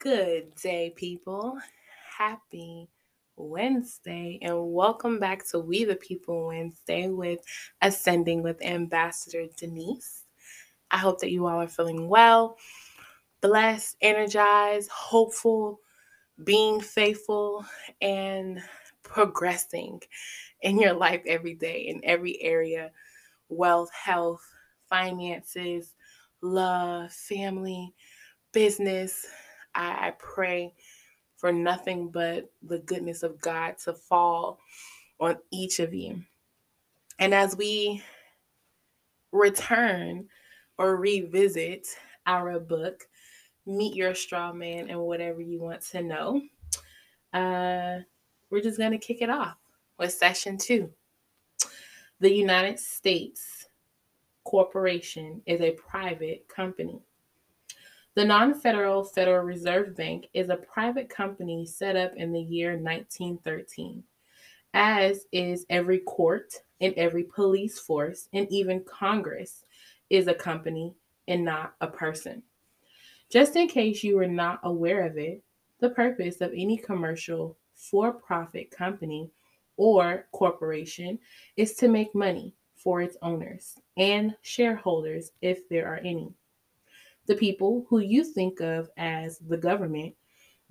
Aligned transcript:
Good 0.00 0.54
day, 0.54 0.92
people. 0.94 1.58
Happy 2.16 2.88
Wednesday, 3.34 4.38
and 4.42 4.72
welcome 4.72 5.18
back 5.18 5.44
to 5.48 5.58
We 5.58 5.82
the 5.82 5.96
People 5.96 6.46
Wednesday 6.46 7.08
with 7.08 7.40
Ascending 7.82 8.44
with 8.44 8.64
Ambassador 8.64 9.46
Denise. 9.56 10.22
I 10.92 10.98
hope 10.98 11.18
that 11.18 11.32
you 11.32 11.48
all 11.48 11.60
are 11.60 11.66
feeling 11.66 12.08
well, 12.08 12.58
blessed, 13.40 13.96
energized, 14.00 14.88
hopeful, 14.88 15.80
being 16.44 16.78
faithful, 16.80 17.64
and 18.00 18.62
progressing 19.02 20.00
in 20.62 20.78
your 20.78 20.92
life 20.94 21.22
every 21.26 21.54
day 21.54 21.88
in 21.88 22.00
every 22.04 22.40
area 22.40 22.92
wealth, 23.48 23.90
health, 23.92 24.46
finances, 24.88 25.96
love, 26.40 27.10
family, 27.10 27.92
business. 28.52 29.26
I, 29.78 30.08
I 30.08 30.14
pray 30.18 30.74
for 31.36 31.52
nothing 31.52 32.10
but 32.10 32.50
the 32.62 32.80
goodness 32.80 33.22
of 33.22 33.40
God 33.40 33.78
to 33.84 33.94
fall 33.94 34.58
on 35.20 35.36
each 35.50 35.78
of 35.78 35.94
you. 35.94 36.22
And 37.18 37.32
as 37.32 37.56
we 37.56 38.02
return 39.32 40.26
or 40.76 40.96
revisit 40.96 41.86
our 42.26 42.58
book, 42.60 43.08
Meet 43.66 43.94
Your 43.94 44.14
Straw 44.14 44.52
Man 44.52 44.90
and 44.90 45.00
Whatever 45.00 45.40
You 45.40 45.60
Want 45.60 45.82
to 45.90 46.02
Know, 46.02 46.42
uh, 47.32 47.98
we're 48.50 48.62
just 48.62 48.78
going 48.78 48.92
to 48.92 48.98
kick 48.98 49.22
it 49.22 49.30
off 49.30 49.56
with 49.98 50.12
session 50.12 50.58
two. 50.58 50.90
The 52.20 52.32
United 52.32 52.80
States 52.80 53.66
Corporation 54.44 55.42
is 55.46 55.60
a 55.60 55.72
private 55.72 56.48
company. 56.48 57.02
The 58.18 58.24
non 58.24 58.52
federal 58.52 59.04
Federal 59.04 59.44
Reserve 59.44 59.94
Bank 59.94 60.26
is 60.34 60.48
a 60.48 60.56
private 60.56 61.08
company 61.08 61.64
set 61.64 61.94
up 61.94 62.16
in 62.16 62.32
the 62.32 62.42
year 62.42 62.70
1913, 62.70 64.02
as 64.74 65.26
is 65.30 65.64
every 65.70 66.00
court 66.00 66.52
and 66.80 66.92
every 66.94 67.22
police 67.22 67.78
force, 67.78 68.28
and 68.32 68.50
even 68.50 68.82
Congress 68.82 69.64
is 70.10 70.26
a 70.26 70.34
company 70.34 70.96
and 71.28 71.44
not 71.44 71.76
a 71.80 71.86
person. 71.86 72.42
Just 73.30 73.54
in 73.54 73.68
case 73.68 74.02
you 74.02 74.16
were 74.16 74.26
not 74.26 74.58
aware 74.64 75.06
of 75.06 75.16
it, 75.16 75.44
the 75.78 75.90
purpose 75.90 76.40
of 76.40 76.50
any 76.52 76.76
commercial 76.76 77.56
for 77.76 78.12
profit 78.12 78.72
company 78.72 79.30
or 79.76 80.26
corporation 80.32 81.20
is 81.56 81.74
to 81.74 81.86
make 81.86 82.12
money 82.16 82.52
for 82.74 83.00
its 83.00 83.16
owners 83.22 83.76
and 83.96 84.34
shareholders 84.42 85.30
if 85.40 85.68
there 85.68 85.86
are 85.86 85.98
any. 85.98 86.34
The 87.28 87.36
people 87.36 87.86
who 87.88 88.00
you 88.00 88.24
think 88.24 88.60
of 88.60 88.90
as 88.96 89.38
the 89.38 89.56
government 89.56 90.14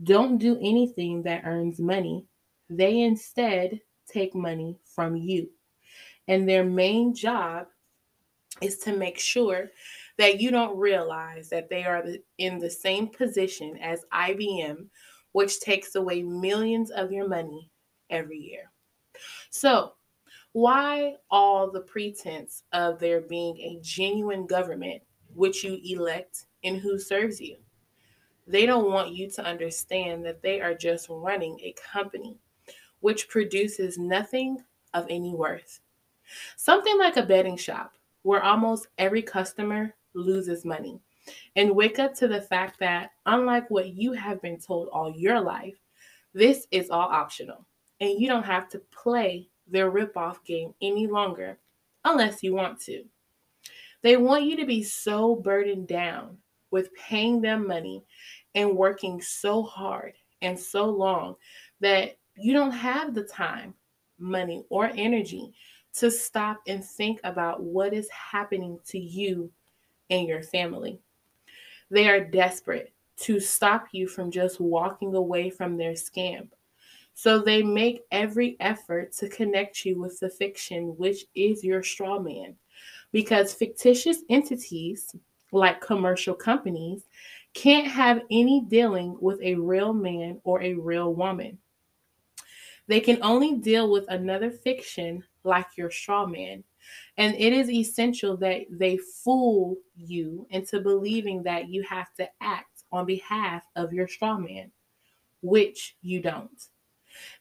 don't 0.03 0.38
do 0.38 0.58
anything 0.58 1.23
that 1.23 1.44
earns 1.45 1.80
money. 1.80 2.25
They 2.69 3.02
instead 3.02 3.80
take 4.11 4.36
money 4.36 4.80
from 4.83 5.16
you. 5.16 5.50
And 6.28 6.47
their 6.47 6.63
main 6.66 7.13
job 7.13 7.67
is 8.61 8.80
to 8.80 8.97
make 8.97 9.19
sure 9.19 9.69
that 10.17 10.41
you 10.41 10.52
don't 10.52 10.78
realize 10.78 11.50
that 11.50 11.69
they 11.69 11.83
are 11.83 12.03
in 12.38 12.58
the 12.58 12.69
same 12.69 13.08
position 13.08 13.78
as 13.78 14.05
IBM, 14.11 14.88
which 15.33 15.59
takes 15.59 15.95
away 15.95 16.23
millions 16.23 16.89
of 16.91 17.11
your 17.11 17.28
money 17.28 17.69
every 18.09 18.39
year. 18.39 18.72
So, 19.52 19.94
why 20.53 21.16
all 21.30 21.69
the 21.69 21.81
pretense 21.81 22.63
of 22.73 23.00
there 23.00 23.22
being 23.22 23.58
a 23.58 23.80
genuine 23.83 24.47
government 24.47 25.03
which 25.35 25.63
you 25.63 25.80
elect 25.83 26.47
and 26.63 26.77
who 26.77 27.00
serves 27.00 27.39
you. 27.39 27.58
They 28.45 28.66
don't 28.66 28.91
want 28.91 29.11
you 29.11 29.30
to 29.31 29.45
understand 29.45 30.25
that 30.25 30.41
they 30.41 30.61
are 30.61 30.73
just 30.73 31.08
running 31.09 31.59
a 31.59 31.75
company 31.91 32.38
which 33.02 33.30
produces 33.30 33.97
nothing 33.97 34.58
of 34.94 35.05
any 35.09 35.33
worth. 35.33 35.79
Something 36.56 36.97
like 36.97 37.18
a 37.18 37.23
betting 37.23 37.57
shop 37.57 37.94
where 38.23 38.44
almost 38.44 38.88
every 38.97 39.22
customer 39.22 39.94
loses 40.13 40.66
money. 40.66 41.00
And 41.57 41.75
wake 41.75 42.00
up 42.00 42.13
to 42.16 42.28
the 42.28 42.41
fact 42.41 42.79
that, 42.79 43.12
unlike 43.25 43.69
what 43.69 43.89
you 43.89 44.13
have 44.13 44.41
been 44.41 44.57
told 44.57 44.88
all 44.89 45.12
your 45.12 45.41
life, 45.41 45.75
this 46.34 46.68
is 46.72 46.89
all 46.89 47.09
optional. 47.09 47.66
And 48.00 48.19
you 48.19 48.28
don't 48.28 48.45
have 48.45 48.69
to 48.69 48.81
play 48.91 49.50
their 49.68 49.91
ripoff 49.91 50.44
game 50.45 50.74
any 50.81 51.07
longer 51.07 51.57
unless 52.06 52.44
you 52.44 52.53
want 52.53 52.79
to. 52.81 53.03
They 54.03 54.16
want 54.16 54.45
you 54.45 54.56
to 54.57 54.66
be 54.66 54.84
so 54.84 55.35
burdened 55.35 55.88
down 55.88 56.38
with 56.72 56.94
paying 56.95 57.41
them 57.41 57.67
money 57.67 58.03
and 58.55 58.75
working 58.75 59.22
so 59.22 59.63
hard 59.63 60.13
and 60.41 60.59
so 60.59 60.85
long 60.85 61.35
that 61.79 62.17
you 62.35 62.53
don't 62.53 62.72
have 62.72 63.13
the 63.13 63.23
time, 63.23 63.73
money, 64.19 64.63
or 64.69 64.91
energy 64.95 65.53
to 65.94 66.11
stop 66.11 66.61
and 66.67 66.83
think 66.83 67.19
about 67.23 67.63
what 67.63 67.94
is 67.94 68.09
happening 68.09 68.79
to 68.85 69.00
you 69.00 69.51
and 70.09 70.27
your 70.27 70.44
family. 70.44 71.00
They 71.89 72.07
are 72.07 72.23
desperate 72.23 72.94
to 73.17 73.39
stop 73.39 73.88
you 73.91 74.07
from 74.07 74.29
just 74.29 74.59
walking 74.59 75.16
away 75.16 75.50
from 75.50 75.77
their 75.77 75.94
scam. 75.94 76.50
So 77.16 77.39
they 77.39 77.63
make 77.63 78.03
every 78.11 78.57
effort 78.59 79.11
to 79.13 79.29
connect 79.29 79.85
you 79.85 80.00
with 80.00 80.19
the 80.19 80.29
fiction, 80.29 80.95
which 80.97 81.25
is 81.33 81.63
your 81.63 81.81
straw 81.81 82.19
man. 82.19 82.56
Because 83.11 83.53
fictitious 83.53 84.19
entities 84.29 85.16
like 85.52 85.81
commercial 85.81 86.34
companies, 86.34 87.03
can't 87.53 87.88
have 87.88 88.22
any 88.30 88.66
dealing 88.68 89.18
with 89.19 89.41
a 89.41 89.56
real 89.56 89.94
man 89.94 90.40
or 90.44 90.62
a 90.62 90.74
real 90.75 91.13
woman. 91.13 91.58
They 92.88 93.00
can 93.00 93.22
only 93.22 93.56
deal 93.56 93.91
with 93.91 94.06
another 94.09 94.52
fiction 94.52 95.24
like 95.44 95.66
your 95.75 95.91
straw 95.91 96.25
man. 96.25 96.63
And 97.18 97.36
it 97.36 97.52
is 97.52 97.69
essential 97.69 98.38
that 98.38 98.62
they 98.69 98.97
fool 98.97 99.78
you 99.96 100.47
into 100.52 100.80
believing 100.80 101.44
that 101.44 101.68
you 101.68 101.84
have 101.84 102.13
to 102.16 102.30
act 102.41 102.84
on 102.91 103.06
behalf 103.06 103.63
of 103.75 103.91
your 103.91 104.07
straw 104.07 104.38
man, 104.38 104.72
which 105.41 105.97
you 106.02 106.22
don't. 106.22 106.68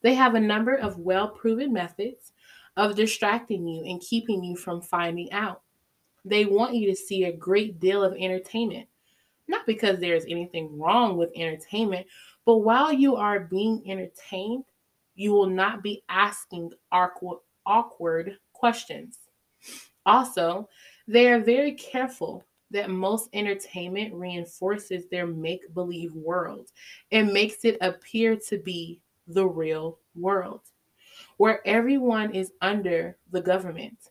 They 0.02 0.14
have 0.14 0.34
a 0.34 0.40
number 0.40 0.74
of 0.74 0.98
well 0.98 1.28
proven 1.28 1.72
methods 1.72 2.32
of 2.76 2.96
distracting 2.96 3.66
you 3.66 3.84
and 3.84 4.00
keeping 4.00 4.42
you 4.42 4.56
from 4.56 4.80
finding 4.80 5.30
out. 5.32 5.62
They 6.26 6.44
want 6.44 6.74
you 6.74 6.90
to 6.90 6.96
see 6.96 7.24
a 7.24 7.32
great 7.32 7.78
deal 7.78 8.02
of 8.02 8.14
entertainment. 8.18 8.88
Not 9.46 9.64
because 9.64 10.00
there's 10.00 10.24
anything 10.24 10.76
wrong 10.76 11.16
with 11.16 11.30
entertainment, 11.36 12.08
but 12.44 12.56
while 12.56 12.92
you 12.92 13.14
are 13.14 13.40
being 13.40 13.80
entertained, 13.86 14.64
you 15.14 15.32
will 15.32 15.48
not 15.48 15.84
be 15.84 16.02
asking 16.08 16.72
awkward, 16.90 18.38
questions. 18.52 19.18
Also, 20.04 20.68
they 21.06 21.30
are 21.30 21.40
very 21.40 21.72
careful 21.72 22.44
that 22.72 22.90
most 22.90 23.28
entertainment 23.32 24.12
reinforces 24.12 25.06
their 25.06 25.28
make 25.28 25.72
believe 25.74 26.12
world 26.14 26.72
and 27.12 27.32
makes 27.32 27.64
it 27.64 27.78
appear 27.80 28.34
to 28.48 28.58
be 28.58 29.00
the 29.28 29.46
real 29.46 29.98
world, 30.16 30.62
where 31.36 31.66
everyone 31.66 32.34
is 32.34 32.52
under 32.60 33.16
the 33.30 33.40
government. 33.40 34.10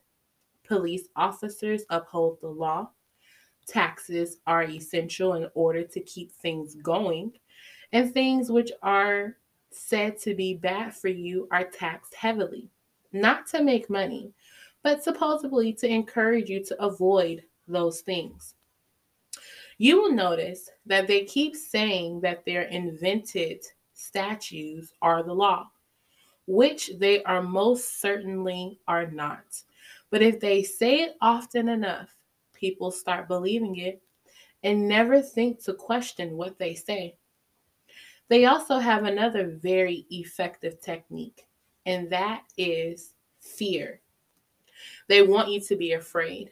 Police 0.66 1.08
officers 1.16 1.82
uphold 1.90 2.40
the 2.40 2.48
law. 2.48 2.90
Taxes 3.66 4.38
are 4.46 4.64
essential 4.64 5.34
in 5.34 5.48
order 5.54 5.84
to 5.84 6.00
keep 6.00 6.32
things 6.32 6.74
going. 6.76 7.32
And 7.92 8.12
things 8.12 8.50
which 8.50 8.72
are 8.82 9.36
said 9.70 10.18
to 10.20 10.34
be 10.34 10.54
bad 10.54 10.94
for 10.94 11.08
you 11.08 11.48
are 11.50 11.64
taxed 11.64 12.14
heavily, 12.14 12.68
not 13.12 13.46
to 13.48 13.62
make 13.62 13.90
money, 13.90 14.32
but 14.82 15.02
supposedly 15.02 15.72
to 15.74 15.88
encourage 15.88 16.48
you 16.48 16.64
to 16.64 16.82
avoid 16.82 17.42
those 17.68 18.00
things. 18.00 18.54
You 19.78 20.00
will 20.00 20.12
notice 20.12 20.70
that 20.86 21.06
they 21.06 21.24
keep 21.24 21.54
saying 21.54 22.20
that 22.22 22.44
their 22.44 22.62
invented 22.62 23.64
statutes 23.92 24.92
are 25.02 25.22
the 25.22 25.34
law, 25.34 25.70
which 26.46 26.92
they 26.98 27.22
are 27.24 27.42
most 27.42 28.00
certainly 28.00 28.78
are 28.88 29.06
not. 29.10 29.44
But 30.10 30.22
if 30.22 30.40
they 30.40 30.62
say 30.62 31.02
it 31.02 31.16
often 31.20 31.68
enough, 31.68 32.14
people 32.54 32.90
start 32.90 33.28
believing 33.28 33.76
it 33.76 34.02
and 34.62 34.88
never 34.88 35.20
think 35.20 35.62
to 35.64 35.74
question 35.74 36.36
what 36.36 36.58
they 36.58 36.74
say. 36.74 37.16
They 38.28 38.46
also 38.46 38.78
have 38.78 39.04
another 39.04 39.58
very 39.62 40.06
effective 40.10 40.80
technique, 40.80 41.46
and 41.84 42.10
that 42.10 42.42
is 42.56 43.14
fear. 43.40 44.00
They 45.08 45.22
want 45.22 45.50
you 45.50 45.60
to 45.60 45.76
be 45.76 45.92
afraid 45.92 46.50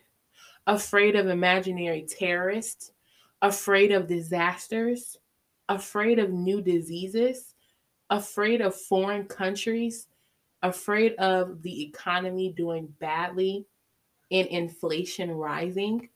afraid 0.66 1.14
of 1.14 1.26
imaginary 1.26 2.02
terrorists, 2.08 2.92
afraid 3.42 3.92
of 3.92 4.06
disasters, 4.06 5.18
afraid 5.68 6.18
of 6.18 6.30
new 6.32 6.62
diseases, 6.62 7.54
afraid 8.10 8.60
of 8.60 8.74
foreign 8.74 9.24
countries, 9.24 10.06
afraid 10.64 11.14
of 11.14 11.62
the 11.62 11.84
economy 11.84 12.52
doing 12.56 12.88
badly 12.98 13.66
and 14.32 14.48
inflation 14.48 15.30
rising, 15.30 16.08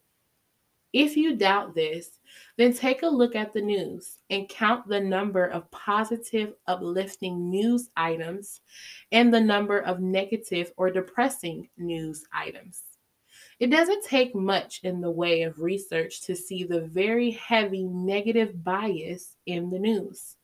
If 0.93 1.17
you 1.19 1.37
doubt 1.37 1.75
this, 1.75 2.19
then 2.57 2.73
take 2.73 3.03
a 3.03 3.09
look 3.09 3.37
at 3.37 3.53
the 3.53 3.61
news 3.61 4.19
and 4.31 4.49
count 4.49 4.89
the 4.89 5.01
number 5.01 5.45
of 5.47 5.71
positive, 5.71 6.55
uplifting 6.67 7.51
news 7.51 7.91
items 7.97 8.63
and 9.13 9.33
the 9.33 9.41
number 9.41 9.81
of 9.81 10.01
negative 10.01 10.73
or 10.79 10.91
depressing 10.91 11.69
news 11.77 12.25
items. 12.33 12.85
It 13.61 13.71
doesn't 13.71 14.05
take 14.07 14.35
much 14.35 14.81
in 14.83 15.03
the 15.03 15.11
way 15.11 15.43
of 15.43 15.61
research 15.61 16.23
to 16.23 16.35
see 16.35 16.65
the 16.65 16.81
very 16.81 17.33
heavy 17.33 17.85
negative 17.85 18.65
bias 18.65 19.37
in 19.45 19.69
the 19.71 19.79
news. 19.79 20.38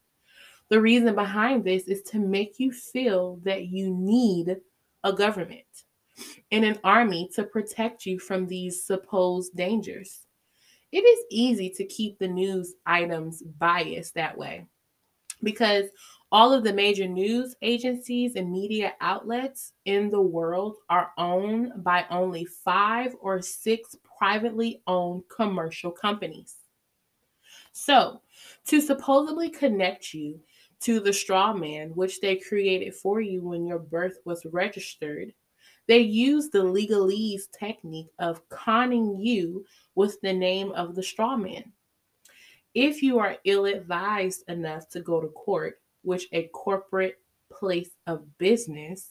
The 0.70 0.80
reason 0.80 1.14
behind 1.14 1.64
this 1.64 1.84
is 1.84 2.02
to 2.10 2.18
make 2.18 2.58
you 2.58 2.72
feel 2.72 3.40
that 3.44 3.66
you 3.66 3.90
need 3.90 4.56
a 5.02 5.12
government 5.12 5.64
and 6.50 6.64
an 6.64 6.78
army 6.84 7.28
to 7.34 7.44
protect 7.44 8.06
you 8.06 8.18
from 8.18 8.46
these 8.46 8.84
supposed 8.84 9.54
dangers. 9.56 10.26
It 10.92 11.00
is 11.00 11.24
easy 11.30 11.70
to 11.70 11.84
keep 11.84 12.18
the 12.18 12.28
news 12.28 12.74
items 12.86 13.42
biased 13.42 14.14
that 14.14 14.38
way 14.38 14.66
because 15.42 15.86
all 16.32 16.52
of 16.52 16.64
the 16.64 16.72
major 16.72 17.06
news 17.06 17.54
agencies 17.62 18.34
and 18.34 18.50
media 18.50 18.94
outlets 19.00 19.72
in 19.84 20.10
the 20.10 20.20
world 20.20 20.76
are 20.88 21.12
owned 21.18 21.72
by 21.84 22.04
only 22.10 22.44
five 22.44 23.14
or 23.20 23.40
six 23.40 23.96
privately 24.18 24.82
owned 24.86 25.22
commercial 25.28 25.90
companies. 25.90 26.56
So, 27.72 28.20
to 28.66 28.80
supposedly 28.80 29.50
connect 29.50 30.14
you 30.14 30.40
to 30.84 31.00
the 31.00 31.12
straw 31.12 31.52
man, 31.52 31.90
which 31.90 32.20
they 32.20 32.36
created 32.36 32.94
for 32.94 33.20
you 33.20 33.42
when 33.42 33.66
your 33.66 33.78
birth 33.78 34.18
was 34.24 34.46
registered, 34.52 35.32
they 35.86 35.98
use 35.98 36.50
the 36.50 36.62
legalese 36.62 37.50
technique 37.58 38.10
of 38.18 38.46
conning 38.48 39.18
you 39.18 39.64
with 39.94 40.20
the 40.20 40.32
name 40.32 40.72
of 40.72 40.94
the 40.94 41.02
straw 41.02 41.36
man. 41.36 41.72
If 42.74 43.02
you 43.02 43.18
are 43.18 43.36
ill 43.44 43.66
advised 43.66 44.44
enough 44.48 44.88
to 44.90 45.00
go 45.00 45.20
to 45.20 45.28
court, 45.28 45.80
which 46.02 46.26
a 46.32 46.48
corporate 46.48 47.18
place 47.50 47.90
of 48.06 48.26
business, 48.38 49.10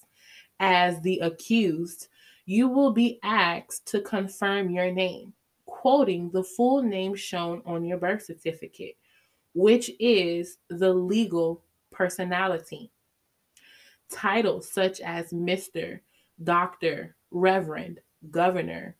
as 0.59 1.01
the 1.01 1.19
accused, 1.19 2.07
you 2.45 2.67
will 2.67 2.91
be 2.91 3.19
asked 3.23 3.87
to 3.87 4.01
confirm 4.01 4.69
your 4.69 4.91
name, 4.91 5.33
quoting 5.65 6.29
the 6.31 6.43
full 6.43 6.83
name 6.83 7.15
shown 7.15 7.61
on 7.65 7.85
your 7.85 7.97
birth 7.97 8.25
certificate, 8.25 8.95
which 9.53 9.91
is 9.99 10.57
the 10.69 10.93
legal 10.93 11.63
personality. 11.91 12.91
Titles 14.09 14.69
such 14.69 14.99
as 15.01 15.31
Mr., 15.31 15.99
Doctor, 16.43 17.15
Reverend, 17.31 17.99
Governor, 18.31 18.95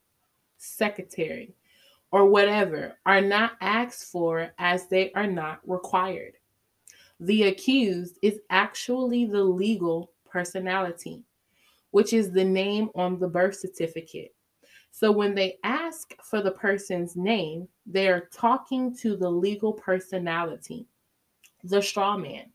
Secretary, 0.58 1.56
or 2.12 2.26
whatever 2.26 2.98
are 3.06 3.22
not 3.22 3.54
asked 3.62 4.12
for 4.12 4.52
as 4.60 4.88
they 4.88 5.12
are 5.14 5.28
not 5.28 5.60
required. 5.68 6.34
The 7.20 7.44
accused 7.44 8.20
is 8.22 8.40
actually 8.50 9.26
the 9.26 9.44
legal 9.44 10.12
personality, 10.30 11.24
which 11.92 12.14
is 12.14 12.32
the 12.32 12.44
name 12.44 12.90
on 12.96 13.20
the 13.20 13.28
birth 13.28 13.56
certificate. 13.56 14.36
So 14.96 15.12
when 15.12 15.34
they 15.34 15.58
ask 15.64 16.14
for 16.22 16.40
the 16.40 16.52
person's 16.52 17.16
name, 17.16 17.68
they 17.88 18.10
are 18.10 18.30
talking 18.32 18.96
to 18.98 19.18
the 19.18 19.28
legal 19.28 19.74
personality, 19.74 20.86
the 21.64 21.82
straw 21.82 22.16
man, 22.16 22.52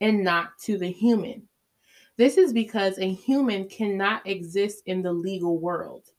and 0.00 0.24
not 0.24 0.58
to 0.64 0.76
the 0.76 0.90
human. 0.90 1.46
This 2.16 2.36
is 2.36 2.52
because 2.52 2.98
a 2.98 3.12
human 3.12 3.68
cannot 3.68 4.26
exist 4.26 4.82
in 4.86 5.02
the 5.02 5.12
legal 5.12 5.56
world. 5.56 6.10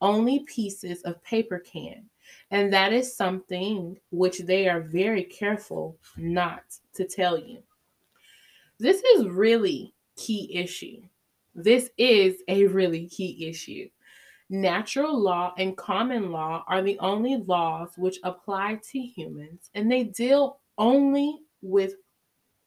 Only 0.00 0.40
pieces 0.40 1.00
of 1.02 1.22
paper 1.22 1.60
can. 1.60 2.10
And 2.50 2.72
that 2.72 2.92
is 2.92 3.16
something 3.16 3.96
which 4.10 4.40
they 4.40 4.68
are 4.68 4.80
very 4.80 5.22
careful 5.22 5.96
not 6.16 6.64
to 6.94 7.06
tell 7.06 7.38
you. 7.38 7.62
This 8.80 9.00
is 9.00 9.28
really 9.28 9.94
key 10.16 10.52
issue. 10.52 11.02
This 11.54 11.90
is 11.98 12.42
a 12.48 12.66
really 12.66 13.06
key 13.06 13.46
issue. 13.48 13.88
Natural 14.50 15.18
law 15.18 15.54
and 15.56 15.76
common 15.76 16.30
law 16.30 16.64
are 16.68 16.82
the 16.82 16.98
only 16.98 17.36
laws 17.36 17.92
which 17.96 18.18
apply 18.24 18.78
to 18.90 18.98
humans, 18.98 19.70
and 19.74 19.90
they 19.90 20.04
deal 20.04 20.60
only 20.76 21.38
with 21.62 21.94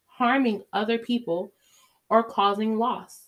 harming 0.06 0.64
other 0.74 0.98
people 0.98 1.52
or 2.10 2.24
causing 2.24 2.78
loss. 2.78 3.28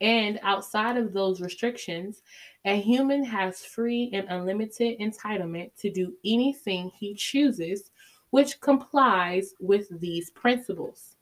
And 0.00 0.38
outside 0.42 0.96
of 0.96 1.12
those 1.12 1.40
restrictions, 1.40 2.22
a 2.64 2.80
human 2.80 3.24
has 3.24 3.64
free 3.64 4.10
and 4.12 4.26
unlimited 4.28 4.98
entitlement 5.00 5.74
to 5.78 5.90
do 5.90 6.14
anything 6.24 6.90
he 6.90 7.14
chooses, 7.14 7.90
which 8.30 8.60
complies 8.60 9.54
with 9.60 9.88
these 10.00 10.30
principles. 10.30 11.13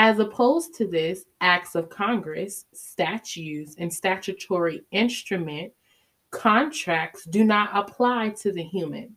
As 0.00 0.20
opposed 0.20 0.76
to 0.76 0.86
this, 0.86 1.24
acts 1.40 1.74
of 1.74 1.90
Congress, 1.90 2.66
statutes, 2.72 3.74
and 3.78 3.92
statutory 3.92 4.84
instrument 4.92 5.72
contracts 6.30 7.24
do 7.24 7.42
not 7.42 7.70
apply 7.72 8.28
to 8.40 8.52
the 8.52 8.62
human, 8.62 9.16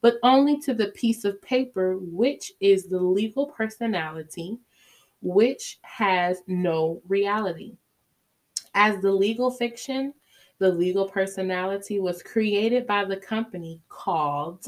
but 0.00 0.14
only 0.22 0.58
to 0.60 0.72
the 0.72 0.88
piece 0.92 1.26
of 1.26 1.42
paper, 1.42 1.98
which 1.98 2.50
is 2.60 2.86
the 2.86 2.98
legal 2.98 3.44
personality 3.46 4.58
which 5.20 5.78
has 5.82 6.40
no 6.46 7.02
reality. 7.06 7.76
As 8.72 9.02
the 9.02 9.12
legal 9.12 9.50
fiction, 9.50 10.14
the 10.58 10.70
legal 10.70 11.10
personality 11.10 12.00
was 12.00 12.22
created 12.22 12.86
by 12.86 13.04
the 13.04 13.18
company 13.18 13.82
called 13.90 14.66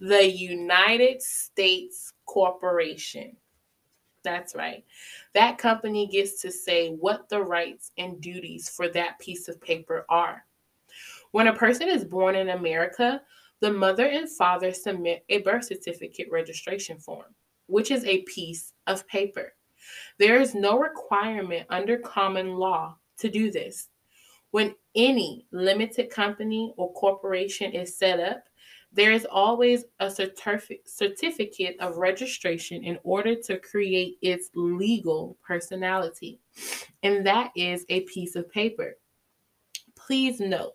the 0.00 0.30
United 0.30 1.22
States 1.22 2.12
Corporation. 2.26 3.38
That's 4.24 4.54
right. 4.54 4.84
That 5.34 5.58
company 5.58 6.06
gets 6.06 6.40
to 6.42 6.50
say 6.50 6.90
what 6.90 7.28
the 7.28 7.40
rights 7.42 7.90
and 7.98 8.20
duties 8.20 8.68
for 8.68 8.88
that 8.90 9.18
piece 9.18 9.48
of 9.48 9.60
paper 9.60 10.06
are. 10.08 10.44
When 11.32 11.48
a 11.48 11.54
person 11.54 11.88
is 11.88 12.04
born 12.04 12.36
in 12.36 12.50
America, 12.50 13.22
the 13.60 13.72
mother 13.72 14.06
and 14.06 14.28
father 14.28 14.72
submit 14.72 15.24
a 15.28 15.38
birth 15.42 15.64
certificate 15.64 16.28
registration 16.30 16.98
form 16.98 17.34
which 17.72 17.90
is 17.90 18.04
a 18.04 18.22
piece 18.22 18.74
of 18.86 19.06
paper. 19.08 19.54
There 20.18 20.40
is 20.40 20.54
no 20.54 20.78
requirement 20.78 21.66
under 21.70 21.96
common 21.98 22.56
law 22.56 22.98
to 23.18 23.30
do 23.30 23.50
this. 23.50 23.88
When 24.50 24.74
any 24.94 25.46
limited 25.52 26.10
company 26.10 26.74
or 26.76 26.92
corporation 26.92 27.72
is 27.72 27.96
set 27.96 28.20
up, 28.20 28.44
there 28.94 29.12
is 29.12 29.26
always 29.30 29.84
a 30.00 30.10
certificate 30.10 31.76
of 31.80 31.96
registration 31.96 32.84
in 32.84 32.98
order 33.04 33.34
to 33.34 33.58
create 33.58 34.18
its 34.20 34.50
legal 34.54 35.38
personality, 35.46 36.38
and 37.02 37.26
that 37.26 37.52
is 37.56 37.86
a 37.88 38.00
piece 38.02 38.36
of 38.36 38.50
paper. 38.50 38.98
Please 39.96 40.40
note 40.40 40.74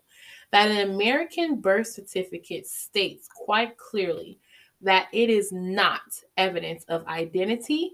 that 0.52 0.72
an 0.72 0.90
American 0.90 1.62
birth 1.62 1.88
certificate 1.88 2.66
states 2.66 3.28
quite 3.28 3.78
clearly 3.78 4.40
that 4.82 5.08
it 5.12 5.30
is 5.30 5.52
not 5.52 6.02
evidence 6.38 6.86
of 6.86 7.06
identity, 7.08 7.92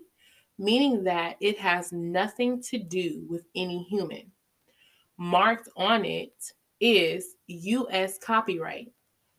meaning 0.58 1.04
that 1.04 1.36
it 1.42 1.58
has 1.58 1.92
nothing 1.92 2.62
to 2.62 2.78
do 2.78 3.26
with 3.28 3.46
any 3.56 3.84
human. 3.84 4.32
Marked 5.18 5.70
on 5.76 6.06
it 6.06 6.54
is 6.80 7.36
U.S. 7.48 8.18
copyright, 8.20 8.92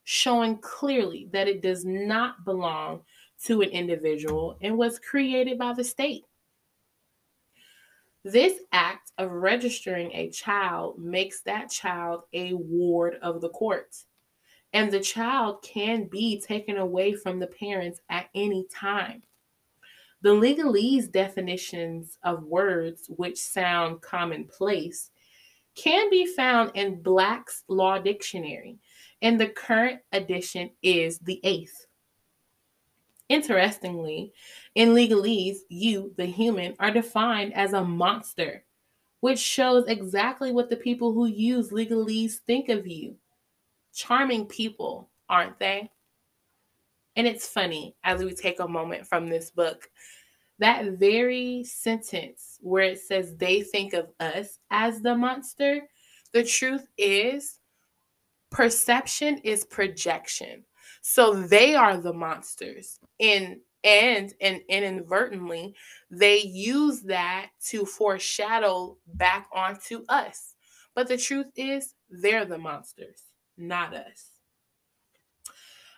showing 0.04 0.58
clearly 0.58 1.28
that 1.32 1.48
it 1.48 1.62
does 1.62 1.84
not 1.84 2.44
belong 2.44 3.00
to 3.44 3.62
an 3.62 3.70
individual 3.70 4.56
and 4.60 4.76
was 4.76 4.98
created 4.98 5.58
by 5.58 5.72
the 5.72 5.84
state. 5.84 6.24
This 8.22 8.60
act 8.72 9.12
of 9.18 9.30
registering 9.30 10.10
a 10.12 10.30
child 10.30 10.98
makes 10.98 11.42
that 11.42 11.70
child 11.70 12.22
a 12.32 12.54
ward 12.54 13.16
of 13.22 13.40
the 13.40 13.50
court 13.50 13.94
and 14.74 14.90
the 14.90 15.00
child 15.00 15.62
can 15.62 16.04
be 16.04 16.40
taken 16.40 16.78
away 16.78 17.14
from 17.14 17.38
the 17.38 17.46
parents 17.46 18.00
at 18.10 18.26
any 18.34 18.66
time. 18.74 19.22
The 20.22 20.30
legalese 20.30 21.10
definitions 21.10 22.18
of 22.24 22.42
words 22.42 23.06
which 23.08 23.38
sound 23.38 24.02
commonplace 24.02 25.10
can 25.76 26.10
be 26.10 26.26
found 26.26 26.72
in 26.74 27.02
Black's 27.02 27.62
Law 27.68 27.98
Dictionary, 27.98 28.78
and 29.24 29.40
the 29.40 29.48
current 29.48 30.00
edition 30.12 30.70
is 30.82 31.18
the 31.18 31.40
eighth. 31.42 31.86
Interestingly, 33.30 34.34
in 34.74 34.90
legalese, 34.90 35.60
you, 35.70 36.12
the 36.18 36.26
human, 36.26 36.74
are 36.78 36.90
defined 36.90 37.54
as 37.54 37.72
a 37.72 37.82
monster, 37.82 38.64
which 39.20 39.38
shows 39.38 39.86
exactly 39.88 40.52
what 40.52 40.68
the 40.68 40.76
people 40.76 41.14
who 41.14 41.24
use 41.24 41.70
legalese 41.70 42.34
think 42.46 42.68
of 42.68 42.86
you 42.86 43.16
charming 43.94 44.44
people, 44.44 45.08
aren't 45.28 45.58
they? 45.58 45.90
And 47.16 47.26
it's 47.26 47.46
funny 47.46 47.96
as 48.04 48.22
we 48.22 48.34
take 48.34 48.60
a 48.60 48.68
moment 48.68 49.06
from 49.06 49.28
this 49.28 49.50
book. 49.50 49.88
That 50.58 50.98
very 50.98 51.64
sentence 51.64 52.58
where 52.60 52.84
it 52.84 53.00
says 53.00 53.36
they 53.36 53.62
think 53.62 53.94
of 53.94 54.10
us 54.20 54.58
as 54.70 55.00
the 55.00 55.16
monster, 55.16 55.88
the 56.32 56.44
truth 56.44 56.86
is 56.98 57.60
Perception 58.54 59.38
is 59.38 59.64
projection. 59.64 60.64
So 61.02 61.34
they 61.34 61.74
are 61.74 61.96
the 61.96 62.12
monsters. 62.12 63.00
In 63.18 63.60
and 63.82 64.32
and 64.40 64.60
inadvertently 64.68 65.74
they 66.08 66.38
use 66.38 67.02
that 67.02 67.50
to 67.66 67.84
foreshadow 67.84 68.96
back 69.14 69.48
onto 69.52 70.04
us. 70.08 70.54
But 70.94 71.08
the 71.08 71.16
truth 71.16 71.48
is 71.56 71.94
they're 72.08 72.44
the 72.44 72.56
monsters, 72.56 73.22
not 73.58 73.92
us. 73.92 74.30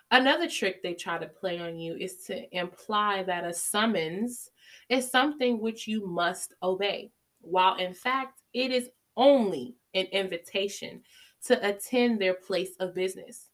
Another 0.09 0.49
trick 0.49 0.81
they 0.81 0.95
try 0.95 1.19
to 1.19 1.27
play 1.27 1.59
on 1.59 1.77
you 1.77 1.95
is 1.95 2.23
to 2.25 2.43
imply 2.57 3.21
that 3.23 3.45
a 3.45 3.53
summons 3.53 4.49
is 4.89 5.11
something 5.11 5.61
which 5.61 5.87
you 5.87 6.07
must 6.07 6.55
obey, 6.63 7.11
while 7.41 7.75
in 7.75 7.93
fact 7.93 8.41
it 8.55 8.71
is 8.71 8.89
only 9.15 9.75
an 9.93 10.05
invitation 10.07 11.03
to 11.45 11.67
attend 11.67 12.19
their 12.19 12.33
place 12.33 12.71
of 12.79 12.95
business. 12.95 13.49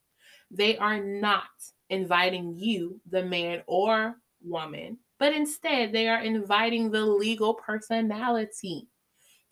They 0.50 0.78
are 0.78 1.04
not 1.04 1.50
inviting 1.90 2.56
you, 2.58 3.00
the 3.10 3.24
man 3.24 3.64
or 3.68 4.16
woman, 4.44 4.98
but 5.20 5.34
instead 5.34 5.92
they 5.92 6.08
are 6.08 6.22
inviting 6.22 6.90
the 6.90 7.06
legal 7.06 7.54
personality 7.54 8.88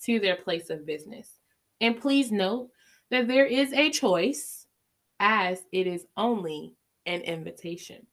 to 0.04 0.20
their 0.20 0.36
place 0.36 0.70
of 0.70 0.86
business. 0.86 1.40
And 1.80 2.00
please 2.00 2.32
note 2.32 2.70
that 3.10 3.28
there 3.28 3.46
is 3.46 3.74
a 3.74 3.90
choice 3.90 4.66
as 5.20 5.64
it 5.72 5.88
is 5.88 6.06
only 6.18 6.76
an 7.06 7.22
invitation. 7.22 8.06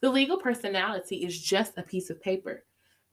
The 0.00 0.10
legal 0.10 0.38
personality 0.38 1.24
is 1.24 1.40
just 1.40 1.78
a 1.78 1.82
piece 1.82 2.10
of 2.10 2.20
paper, 2.22 2.64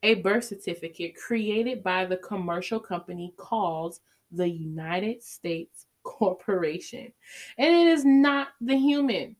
a 0.03 0.15
birth 0.15 0.45
certificate 0.45 1.15
created 1.15 1.83
by 1.83 2.05
the 2.05 2.17
commercial 2.17 2.79
company 2.79 3.33
called 3.37 3.97
the 4.31 4.47
United 4.47 5.23
States 5.23 5.85
Corporation. 6.03 7.11
And 7.57 7.73
it 7.73 7.87
is 7.87 8.05
not 8.05 8.49
the 8.59 8.75
human. 8.75 9.35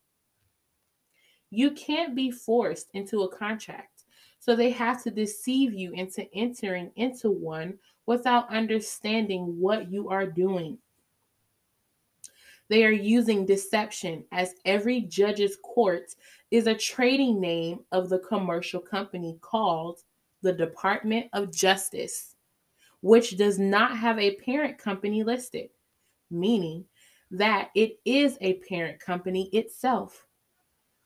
You 1.50 1.72
can't 1.72 2.16
be 2.16 2.32
forced 2.32 2.90
into 2.94 3.24
a 3.24 3.36
contract. 3.36 4.04
So 4.40 4.56
they 4.56 4.72
have 4.72 5.04
to 5.04 5.12
deceive 5.12 5.74
you 5.74 5.92
into 5.92 6.28
entering 6.34 6.92
into 6.96 7.30
one 7.30 7.78
without 8.08 8.50
understanding 8.50 9.60
what 9.60 9.92
you 9.92 10.10
are 10.10 10.26
doing. 10.26 10.80
They 12.70 12.86
are 12.86 12.92
using 12.92 13.46
deception 13.46 14.24
as 14.32 14.56
every 14.66 15.02
judge's 15.02 15.58
court 15.62 16.16
is 16.52 16.68
a 16.68 16.74
trading 16.74 17.40
name 17.42 17.82
of 17.92 18.10
the 18.10 18.20
commercial 18.20 18.80
company 18.80 19.38
called 19.42 20.00
the 20.42 20.54
Department 20.54 21.28
of 21.34 21.54
Justice, 21.54 22.36
which 23.02 23.38
does 23.38 23.60
not 23.60 23.98
have 23.98 24.18
a 24.18 24.36
parent 24.36 24.78
company 24.78 25.22
listed, 25.24 25.70
meaning 26.32 26.86
that 27.32 27.70
it 27.76 28.00
is 28.06 28.38
a 28.42 28.56
parent 28.56 29.00
company 29.00 29.50
itself. 29.54 30.26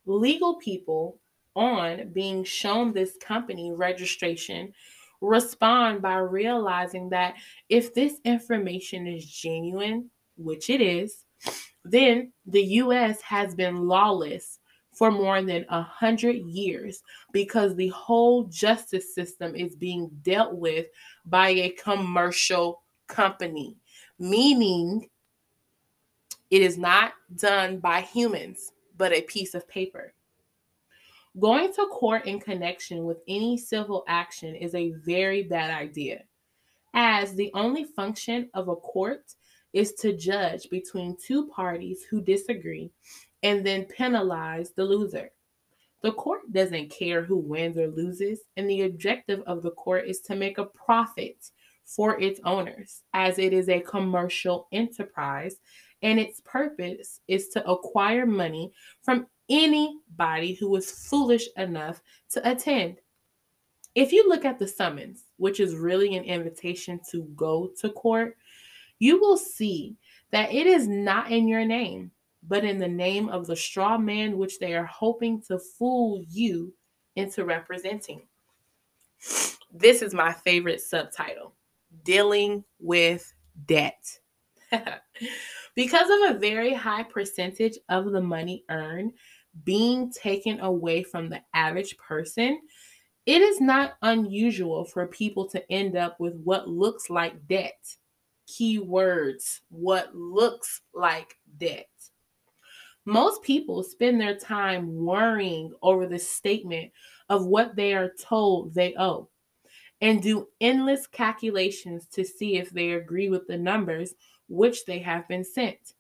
Legal 0.06 0.56
people 0.56 1.20
on 1.56 2.10
being 2.14 2.44
shown 2.44 2.92
this 2.92 3.18
company 3.22 3.72
registration 3.72 4.74
respond 5.22 6.02
by 6.02 6.18
realizing 6.18 7.10
that 7.10 7.36
if 7.70 7.94
this 7.94 8.20
information 8.26 9.08
is 9.08 9.26
genuine, 9.26 10.10
which 10.38 10.70
it 10.70 10.82
is, 10.82 11.24
then 11.84 12.32
the 12.46 12.64
US 12.64 13.22
has 13.22 13.56
been 13.56 13.88
lawless 13.88 14.60
for 14.92 15.12
more 15.12 15.42
than 15.42 15.66
a 15.70 15.82
hundred 15.82 16.38
years 16.38 17.04
because 17.32 17.76
the 17.76 17.90
whole 17.90 18.46
justice 18.46 19.14
system 19.14 19.56
is 19.56 19.76
being 19.76 20.10
dealt 20.24 20.56
with 20.56 20.88
by 21.26 21.50
a 21.50 21.70
commercial 21.72 22.82
company, 23.08 23.78
meaning 24.20 25.08
it 26.52 26.62
is 26.62 26.78
not 26.78 27.14
done 27.36 27.80
by 27.80 28.02
humans 28.02 28.72
but 28.98 29.12
a 29.12 29.22
piece 29.22 29.54
of 29.54 29.68
paper. 29.68 30.14
Going 31.40 31.74
to 31.74 31.86
court 31.88 32.26
in 32.26 32.40
connection 32.40 33.04
with 33.04 33.18
any 33.28 33.58
civil 33.58 34.06
action 34.08 34.56
is 34.56 34.74
a 34.74 34.94
very 35.06 35.44
bad 35.44 35.70
idea, 35.70 36.24
as 36.94 37.34
the 37.34 37.52
only 37.54 37.84
function 37.84 38.50
of 38.54 38.70
a 38.70 38.76
court 38.76 39.34
is 39.74 39.92
to 39.96 40.16
judge 40.16 40.70
between 40.70 41.18
two 41.22 41.48
parties 41.48 42.06
who 42.10 42.22
disagree 42.22 42.90
and 43.44 43.66
then 43.66 43.84
penalize 43.86 44.72
the 44.72 44.86
loser. 44.86 45.30
The 46.02 46.14
court 46.14 46.54
doesn't 46.54 46.90
care 46.90 47.22
who 47.22 47.38
wins 47.38 47.78
or 47.78 47.88
loses, 47.88 48.40
and 48.56 48.70
the 48.70 48.84
objective 48.84 49.42
of 49.46 49.62
the 49.62 49.72
court 49.72 50.08
is 50.08 50.22
to 50.22 50.36
make 50.36 50.58
a 50.58 50.66
profit 50.66 51.52
for 51.84 52.20
its 52.22 52.40
owners, 52.46 53.02
as 53.14 53.40
it 53.40 53.52
is 53.52 53.68
a 53.68 53.82
commercial 53.82 54.68
enterprise 54.72 55.58
and 56.02 56.20
its 56.20 56.42
purpose 56.42 57.20
is 57.28 57.50
to 57.50 57.68
acquire 57.70 58.26
money 58.26 58.72
from 59.04 59.28
anybody 59.50 60.54
who 60.54 60.76
is 60.76 60.92
foolish 60.92 61.48
enough 61.58 62.02
to 62.32 62.50
attend. 62.50 62.98
If 63.94 64.12
you 64.12 64.28
look 64.28 64.44
at 64.44 64.60
the 64.60 64.68
summons, 64.68 65.26
which 65.38 65.60
is 65.60 65.76
really 65.76 66.16
an 66.16 66.24
invitation 66.24 67.00
to 67.12 67.24
go 67.36 67.72
to 67.80 67.90
court, 67.90 68.38
you 69.00 69.20
will 69.20 69.38
see 69.38 69.96
that 70.32 70.54
it 70.54 70.68
is 70.68 70.88
not 70.88 71.32
in 71.32 71.48
your 71.48 71.66
name, 71.66 72.12
but 72.48 72.66
in 72.66 72.78
the 72.78 72.88
name 72.88 73.30
of 73.30 73.48
the 73.48 73.56
straw 73.56 73.98
man 73.98 74.38
which 74.38 74.60
they 74.60 74.74
are 74.74 74.86
hoping 74.86 75.42
to 75.44 75.60
fool 75.60 76.24
you 76.30 76.74
into 77.16 77.46
representing. 77.46 78.22
This 79.72 80.02
is 80.02 80.14
my 80.14 80.34
favorite 80.34 80.82
subtitle 80.82 81.54
Dealing 82.04 82.64
with 82.80 83.34
Debt. 83.66 84.20
because 85.76 86.10
of 86.10 86.36
a 86.36 86.40
very 86.40 86.74
high 86.74 87.04
percentage 87.04 87.78
of 87.90 88.12
the 88.12 88.22
money 88.22 88.64
earned 88.70 89.14
being 89.64 90.12
taken 90.12 90.60
away 90.62 91.04
from 91.04 91.30
the 91.30 91.42
average 91.54 91.96
person, 91.98 92.60
it 93.26 93.42
is 93.42 93.60
not 93.60 93.94
unusual 94.02 94.86
for 94.86 95.08
people 95.08 95.48
to 95.50 95.72
end 95.72 95.96
up 95.96 96.20
with 96.20 96.36
what 96.44 96.68
looks 96.68 97.10
like 97.10 97.48
debt. 97.48 97.96
Keywords, 98.48 99.62
what 99.70 100.16
looks 100.16 100.82
like 100.94 101.36
debt. 101.58 101.88
Most 103.06 103.42
people 103.44 103.84
spend 103.84 104.20
their 104.20 104.36
time 104.36 104.96
worrying 104.96 105.74
over 105.82 106.08
the 106.08 106.20
statement 106.20 106.92
of 107.30 107.46
what 107.46 107.76
they 107.76 107.94
are 107.94 108.12
told 108.20 108.74
they 108.74 108.96
owe 108.98 109.30
and 110.02 110.22
do 110.22 110.48
endless 110.62 111.08
calculations 111.08 112.08
to 112.08 112.24
see 112.24 112.58
if 112.58 112.70
they 112.70 112.92
agree 112.92 113.30
with 113.30 113.48
the 113.48 113.58
numbers 113.58 114.14
which 114.48 114.86
they 114.86 115.00
have 115.00 115.28
been 115.28 115.44
sent. 115.44 115.94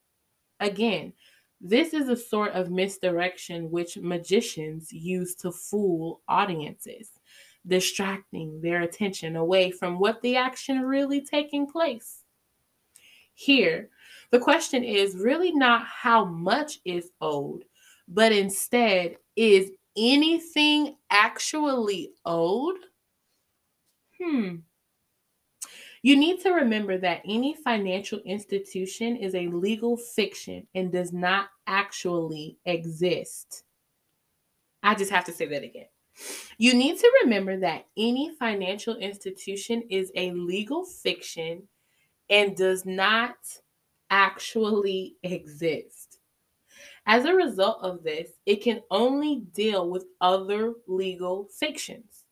Again, 0.60 1.14
this 1.62 1.94
is 1.94 2.10
a 2.10 2.16
sort 2.16 2.52
of 2.52 2.70
misdirection 2.70 3.72
which 3.72 3.98
magicians 3.98 4.92
use 4.92 5.36
to 5.36 5.52
fool 5.52 6.22
audiences, 6.28 7.10
distracting 7.66 8.62
their 8.62 8.82
attention 8.82 9.36
away 9.36 9.72
from 9.72 10.00
what 10.00 10.22
the 10.22 10.36
action 10.36 10.82
really 10.82 11.22
taking 11.22 11.66
place. 11.66 12.22
Here, 13.34 13.90
the 14.32 14.40
question 14.40 14.84
is 14.84 15.16
really 15.16 15.52
not 15.52 15.86
how 15.86 16.25
much 16.25 16.80
is 16.86 17.12
owed, 17.22 17.66
but 18.08 18.32
instead, 18.32 19.18
is 19.36 19.72
anything 19.98 20.96
actually 21.10 22.12
owed? 22.25 22.78
Hmm. 24.22 24.56
You 26.06 26.16
need 26.16 26.40
to 26.42 26.52
remember 26.52 27.00
that 27.00 27.24
any 27.26 27.56
financial 27.56 28.20
institution 28.20 29.16
is 29.16 29.34
a 29.34 29.48
legal 29.48 29.98
fiction 29.98 30.68
and 30.76 30.92
does 30.92 31.12
not 31.12 31.48
actually 31.66 32.60
exist. 32.64 33.64
I 34.84 34.94
just 34.94 35.10
have 35.10 35.26
to 35.26 35.32
say 35.32 35.48
that 35.48 35.64
again. 35.64 35.88
You 36.60 36.76
need 36.76 37.00
to 37.00 37.12
remember 37.24 37.58
that 37.58 37.88
any 37.98 38.30
financial 38.38 38.98
institution 38.98 39.82
is 39.90 40.12
a 40.16 40.30
legal 40.34 40.86
fiction 40.86 41.64
and 42.30 42.56
does 42.56 42.86
not 42.86 43.38
actually 44.12 45.16
exist. 45.24 46.20
As 47.08 47.26
a 47.26 47.34
result 47.34 47.80
of 47.82 48.04
this, 48.04 48.30
it 48.46 48.58
can 48.58 48.84
only 48.92 49.38
deal 49.56 49.90
with 49.90 50.06
other 50.22 50.76
legal 50.86 51.46
fictions, 51.46 52.26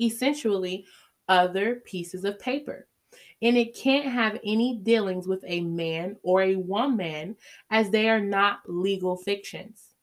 essentially, 0.00 0.86
other 1.28 1.82
pieces 1.84 2.24
of 2.24 2.38
paper 2.38 2.87
and 3.42 3.56
it 3.56 3.76
can't 3.76 4.06
have 4.06 4.38
any 4.44 4.78
dealings 4.82 5.28
with 5.28 5.44
a 5.46 5.60
man 5.60 6.16
or 6.22 6.42
a 6.42 6.56
woman 6.56 7.36
as 7.70 7.90
they 7.90 8.08
are 8.08 8.20
not 8.20 8.60
legal 8.66 9.16
fictions. 9.16 9.94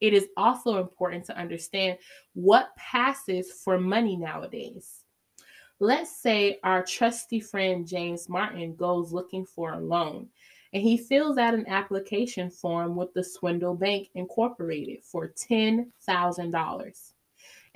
It 0.00 0.12
is 0.12 0.28
also 0.36 0.78
important 0.78 1.24
to 1.26 1.38
understand 1.38 1.98
what 2.34 2.76
passes 2.76 3.50
for 3.64 3.78
money 3.78 4.16
nowadays. 4.16 5.02
Let's 5.80 6.20
say 6.22 6.58
our 6.62 6.84
trusty 6.84 7.40
friend 7.40 7.86
James 7.86 8.28
Martin 8.28 8.76
goes 8.76 9.12
looking 9.12 9.44
for 9.44 9.72
a 9.72 9.80
loan 9.80 10.28
and 10.72 10.82
he 10.82 10.96
fills 10.96 11.38
out 11.38 11.54
an 11.54 11.66
application 11.68 12.50
form 12.50 12.96
with 12.96 13.12
the 13.14 13.24
Swindle 13.24 13.74
Bank 13.74 14.08
Incorporated 14.14 15.02
for 15.04 15.28
$10,000. 15.28 17.12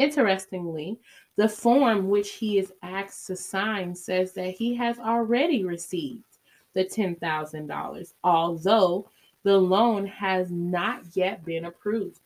Interestingly, 0.00 0.98
the 1.36 1.46
form 1.46 2.08
which 2.08 2.30
he 2.30 2.58
is 2.58 2.72
asked 2.82 3.26
to 3.26 3.36
sign 3.36 3.94
says 3.94 4.32
that 4.32 4.52
he 4.52 4.74
has 4.74 4.98
already 4.98 5.62
received 5.62 6.24
the 6.72 6.86
$10,000, 6.86 8.12
although 8.24 9.06
The 9.42 9.56
loan 9.56 10.06
has 10.06 10.50
not 10.50 11.02
yet 11.14 11.44
been 11.44 11.64
approved. 11.64 12.20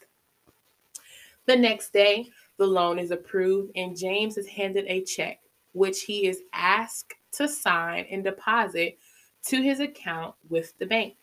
The 1.46 1.56
next 1.56 1.92
day, 1.92 2.30
the 2.56 2.66
loan 2.66 2.98
is 2.98 3.10
approved, 3.10 3.72
and 3.76 3.96
James 3.96 4.36
is 4.36 4.48
handed 4.48 4.84
a 4.88 5.02
check, 5.02 5.40
which 5.72 6.02
he 6.02 6.26
is 6.26 6.42
asked 6.52 7.14
to 7.32 7.48
sign 7.48 8.06
and 8.10 8.24
deposit 8.24 8.98
to 9.46 9.62
his 9.62 9.80
account 9.80 10.34
with 10.48 10.76
the 10.78 10.86
bank. 10.86 11.14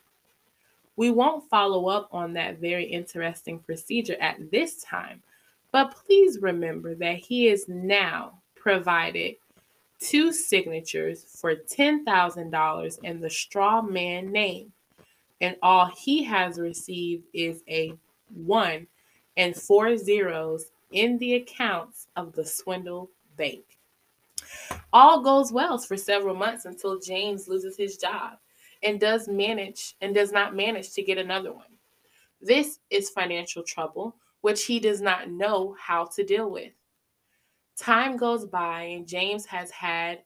We 0.95 1.09
won't 1.09 1.49
follow 1.49 1.87
up 1.87 2.09
on 2.11 2.33
that 2.33 2.59
very 2.59 2.85
interesting 2.85 3.59
procedure 3.59 4.17
at 4.21 4.51
this 4.51 4.83
time, 4.83 5.23
but 5.71 5.95
please 6.05 6.39
remember 6.41 6.95
that 6.95 7.17
he 7.17 7.47
is 7.47 7.67
now 7.67 8.41
provided 8.55 9.35
two 9.99 10.33
signatures 10.33 11.23
for 11.23 11.55
$10,000 11.55 13.03
in 13.03 13.21
the 13.21 13.29
straw 13.29 13.81
man 13.81 14.31
name, 14.31 14.71
and 15.39 15.55
all 15.61 15.85
he 15.85 16.23
has 16.23 16.59
received 16.59 17.25
is 17.33 17.63
a 17.69 17.93
one 18.33 18.87
and 19.37 19.55
four 19.55 19.97
zeros 19.97 20.71
in 20.91 21.17
the 21.19 21.35
accounts 21.35 22.07
of 22.15 22.33
the 22.33 22.45
Swindle 22.45 23.09
Bank. 23.37 23.63
All 24.91 25.21
goes 25.21 25.51
well 25.51 25.77
for 25.77 25.95
several 25.95 26.35
months 26.35 26.65
until 26.65 26.99
James 26.99 27.47
loses 27.47 27.77
his 27.77 27.97
job 27.97 28.33
and 28.83 28.99
does 28.99 29.27
manage 29.27 29.95
and 30.01 30.13
does 30.13 30.31
not 30.31 30.55
manage 30.55 30.91
to 30.93 31.03
get 31.03 31.17
another 31.17 31.53
one. 31.53 31.65
This 32.41 32.79
is 32.89 33.09
financial 33.09 33.63
trouble 33.63 34.15
which 34.41 34.65
he 34.65 34.79
does 34.79 35.01
not 35.01 35.29
know 35.29 35.75
how 35.79 36.05
to 36.15 36.23
deal 36.23 36.49
with. 36.49 36.73
Time 37.77 38.17
goes 38.17 38.45
by 38.45 38.83
and 38.83 39.07
James 39.07 39.45
has 39.45 39.71
had 39.71 40.19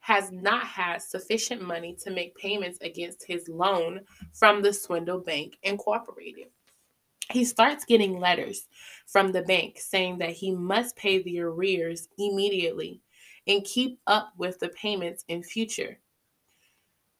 has 0.00 0.30
not 0.32 0.64
had 0.64 1.02
sufficient 1.02 1.60
money 1.60 1.96
to 2.02 2.10
make 2.10 2.34
payments 2.36 2.78
against 2.80 3.26
his 3.26 3.46
loan 3.48 4.00
from 4.32 4.62
the 4.62 4.72
Swindle 4.72 5.20
Bank 5.20 5.58
Incorporated. 5.62 6.46
He 7.30 7.44
starts 7.44 7.84
getting 7.84 8.18
letters 8.18 8.66
from 9.06 9.32
the 9.32 9.42
bank 9.42 9.78
saying 9.78 10.18
that 10.18 10.30
he 10.30 10.54
must 10.54 10.96
pay 10.96 11.22
the 11.22 11.40
arrears 11.40 12.08
immediately 12.18 13.02
and 13.46 13.64
keep 13.64 13.98
up 14.06 14.32
with 14.38 14.58
the 14.60 14.68
payments 14.70 15.24
in 15.28 15.42
future. 15.42 15.98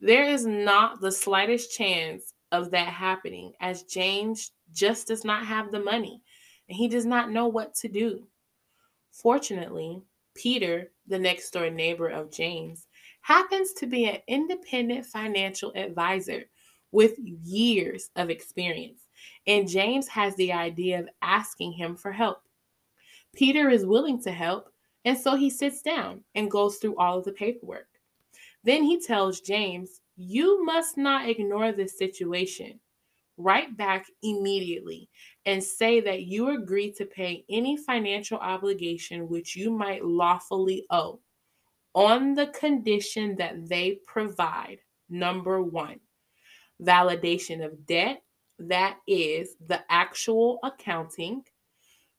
There 0.00 0.24
is 0.24 0.46
not 0.46 1.00
the 1.00 1.12
slightest 1.12 1.76
chance 1.76 2.32
of 2.52 2.70
that 2.70 2.88
happening 2.88 3.52
as 3.60 3.82
James 3.84 4.52
just 4.72 5.08
does 5.08 5.24
not 5.24 5.46
have 5.46 5.70
the 5.70 5.80
money 5.80 6.22
and 6.68 6.76
he 6.76 6.88
does 6.88 7.06
not 7.06 7.30
know 7.30 7.46
what 7.46 7.74
to 7.76 7.88
do. 7.88 8.26
Fortunately, 9.10 10.02
Peter, 10.34 10.92
the 11.06 11.18
next 11.18 11.50
door 11.50 11.70
neighbor 11.70 12.08
of 12.08 12.30
James, 12.30 12.86
happens 13.22 13.72
to 13.74 13.86
be 13.86 14.06
an 14.06 14.18
independent 14.28 15.04
financial 15.04 15.72
advisor 15.74 16.44
with 16.92 17.18
years 17.18 18.10
of 18.16 18.30
experience, 18.30 19.02
and 19.46 19.68
James 19.68 20.08
has 20.08 20.34
the 20.36 20.52
idea 20.52 21.00
of 21.00 21.08
asking 21.20 21.72
him 21.72 21.96
for 21.96 22.12
help. 22.12 22.42
Peter 23.34 23.68
is 23.68 23.84
willing 23.84 24.22
to 24.22 24.30
help, 24.30 24.72
and 25.04 25.18
so 25.18 25.34
he 25.34 25.50
sits 25.50 25.82
down 25.82 26.22
and 26.34 26.50
goes 26.50 26.76
through 26.76 26.96
all 26.96 27.18
of 27.18 27.24
the 27.24 27.32
paperwork. 27.32 27.88
Then 28.64 28.82
he 28.82 29.00
tells 29.00 29.40
James, 29.40 30.00
You 30.16 30.64
must 30.64 30.96
not 30.96 31.28
ignore 31.28 31.72
this 31.72 31.98
situation. 31.98 32.80
Write 33.36 33.76
back 33.76 34.06
immediately 34.22 35.08
and 35.46 35.62
say 35.62 36.00
that 36.00 36.22
you 36.22 36.50
agree 36.50 36.92
to 36.94 37.06
pay 37.06 37.44
any 37.48 37.76
financial 37.76 38.38
obligation 38.38 39.28
which 39.28 39.54
you 39.54 39.70
might 39.70 40.04
lawfully 40.04 40.84
owe 40.90 41.20
on 41.94 42.34
the 42.34 42.48
condition 42.48 43.36
that 43.36 43.68
they 43.68 44.00
provide 44.06 44.78
number 45.08 45.62
one, 45.62 46.00
validation 46.82 47.64
of 47.64 47.86
debt, 47.86 48.22
that 48.58 48.98
is 49.06 49.56
the 49.66 49.80
actual 49.88 50.58
accounting. 50.62 51.42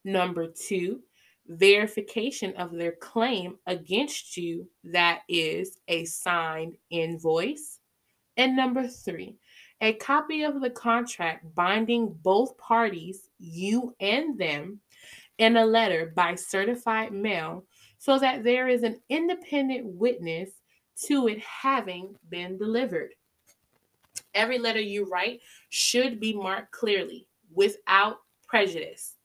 Number 0.05 0.47
two, 0.47 1.01
verification 1.49 2.53
of 2.57 2.71
their 2.71 2.93
claim 2.93 3.57
against 3.67 4.37
you, 4.37 4.67
that 4.83 5.21
is 5.27 5.77
a 5.87 6.05
signed 6.05 6.77
invoice. 6.89 7.79
And 8.37 8.55
number 8.55 8.87
three, 8.87 9.35
a 9.81 9.93
copy 9.93 10.43
of 10.43 10.61
the 10.61 10.69
contract 10.69 11.53
binding 11.55 12.15
both 12.21 12.57
parties, 12.57 13.29
you 13.39 13.95
and 13.99 14.37
them, 14.37 14.79
in 15.39 15.57
a 15.57 15.65
letter 15.65 16.11
by 16.15 16.35
certified 16.35 17.11
mail 17.11 17.65
so 17.97 18.19
that 18.19 18.43
there 18.43 18.67
is 18.67 18.83
an 18.83 18.99
independent 19.09 19.85
witness 19.85 20.49
to 21.05 21.27
it 21.27 21.39
having 21.39 22.13
been 22.29 22.57
delivered. 22.57 23.11
Every 24.33 24.59
letter 24.59 24.81
you 24.81 25.09
write 25.09 25.39
should 25.69 26.19
be 26.19 26.33
marked 26.33 26.71
clearly 26.71 27.25
without 27.53 28.17
prejudice, 28.47 29.15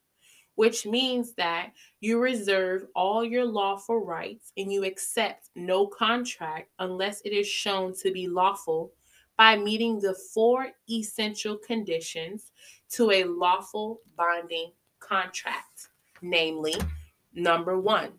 which 0.56 0.86
means 0.86 1.32
that 1.34 1.72
you 2.00 2.18
reserve 2.18 2.86
all 2.94 3.24
your 3.24 3.44
lawful 3.44 4.04
rights 4.04 4.52
and 4.56 4.72
you 4.72 4.84
accept 4.84 5.50
no 5.56 5.86
contract 5.86 6.70
unless 6.78 7.20
it 7.22 7.32
is 7.32 7.46
shown 7.46 7.94
to 7.94 8.12
be 8.12 8.28
lawful 8.28 8.92
by 9.36 9.56
meeting 9.56 9.98
the 9.98 10.14
four 10.32 10.68
essential 10.88 11.56
conditions 11.56 12.52
to 12.88 13.10
a 13.10 13.24
lawful 13.24 14.00
binding 14.16 14.70
contract. 15.00 15.88
Namely, 16.22 16.74
number 17.34 17.78
one, 17.78 18.12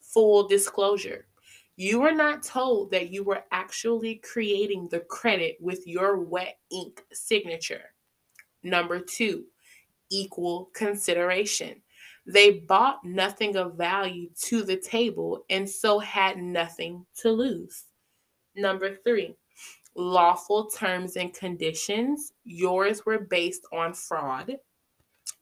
full 0.00 0.46
disclosure. 0.46 1.26
You 1.76 2.00
were 2.00 2.12
not 2.12 2.42
told 2.42 2.90
that 2.92 3.10
you 3.10 3.22
were 3.22 3.44
actually 3.50 4.16
creating 4.16 4.88
the 4.88 5.00
credit 5.00 5.58
with 5.60 5.86
your 5.86 6.16
wet 6.20 6.58
ink 6.70 7.02
signature. 7.12 7.90
Number 8.62 8.98
two, 8.98 9.44
equal 10.10 10.70
consideration. 10.74 11.82
They 12.26 12.50
bought 12.50 13.04
nothing 13.04 13.56
of 13.56 13.76
value 13.76 14.30
to 14.44 14.62
the 14.62 14.76
table 14.76 15.44
and 15.48 15.68
so 15.68 15.98
had 15.98 16.38
nothing 16.38 17.06
to 17.18 17.30
lose. 17.30 17.84
Number 18.56 18.96
three, 19.04 19.36
lawful 19.94 20.66
terms 20.66 21.16
and 21.16 21.32
conditions. 21.32 22.32
Yours 22.44 23.06
were 23.06 23.20
based 23.20 23.62
on 23.72 23.94
fraud. 23.94 24.56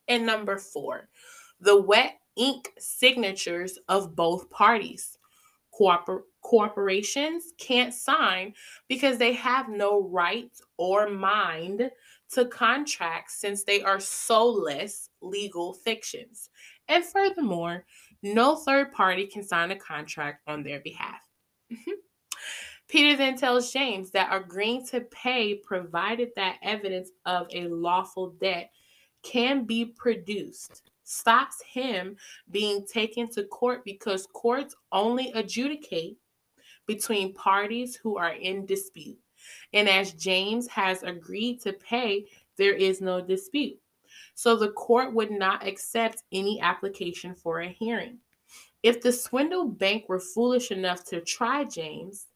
And 0.08 0.26
number 0.26 0.58
four, 0.58 1.08
the 1.60 1.80
wet 1.80 2.18
ink 2.36 2.70
signatures 2.78 3.78
of 3.88 4.14
both 4.14 4.50
parties. 4.50 5.18
Cooper- 5.76 6.24
corporations 6.42 7.52
can't 7.58 7.94
sign 7.94 8.54
because 8.88 9.18
they 9.18 9.32
have 9.32 9.68
no 9.68 10.08
right 10.08 10.52
or 10.76 11.08
mind 11.08 11.90
to 12.32 12.46
contracts 12.46 13.36
since 13.36 13.64
they 13.64 13.82
are 13.82 14.00
soulless 14.00 15.10
legal 15.20 15.72
fictions. 15.72 16.50
And 16.88 17.04
furthermore, 17.04 17.84
no 18.22 18.56
third 18.56 18.92
party 18.92 19.26
can 19.26 19.42
sign 19.42 19.70
a 19.70 19.76
contract 19.76 20.42
on 20.46 20.62
their 20.62 20.80
behalf. 20.80 21.20
Mm-hmm. 21.72 21.92
Peter 22.88 23.16
then 23.16 23.36
tells 23.36 23.72
James 23.72 24.10
that 24.10 24.34
agreeing 24.34 24.86
to 24.86 25.00
pay, 25.00 25.54
provided 25.54 26.30
that 26.36 26.58
evidence 26.62 27.10
of 27.24 27.46
a 27.52 27.66
lawful 27.68 28.30
debt 28.40 28.70
can 29.22 29.64
be 29.64 29.86
produced, 29.86 30.90
stops 31.02 31.62
him 31.62 32.16
being 32.50 32.86
taken 32.86 33.28
to 33.30 33.44
court 33.44 33.84
because 33.84 34.26
courts 34.32 34.74
only 34.92 35.32
adjudicate 35.32 36.18
between 36.86 37.32
parties 37.32 37.96
who 37.96 38.18
are 38.18 38.34
in 38.34 38.66
dispute. 38.66 39.18
And 39.72 39.88
as 39.88 40.12
James 40.12 40.66
has 40.68 41.02
agreed 41.02 41.60
to 41.62 41.72
pay, 41.72 42.26
there 42.56 42.74
is 42.74 43.00
no 43.00 43.20
dispute. 43.20 43.78
So 44.34 44.56
the 44.56 44.72
court 44.72 45.14
would 45.14 45.30
not 45.30 45.66
accept 45.66 46.22
any 46.32 46.60
application 46.60 47.34
for 47.34 47.60
a 47.60 47.68
hearing. 47.68 48.18
If 48.82 49.00
the 49.00 49.12
swindle 49.12 49.66
bank 49.66 50.08
were 50.08 50.20
foolish 50.20 50.70
enough 50.70 51.04
to 51.06 51.20
try 51.20 51.64
James, 51.64 52.26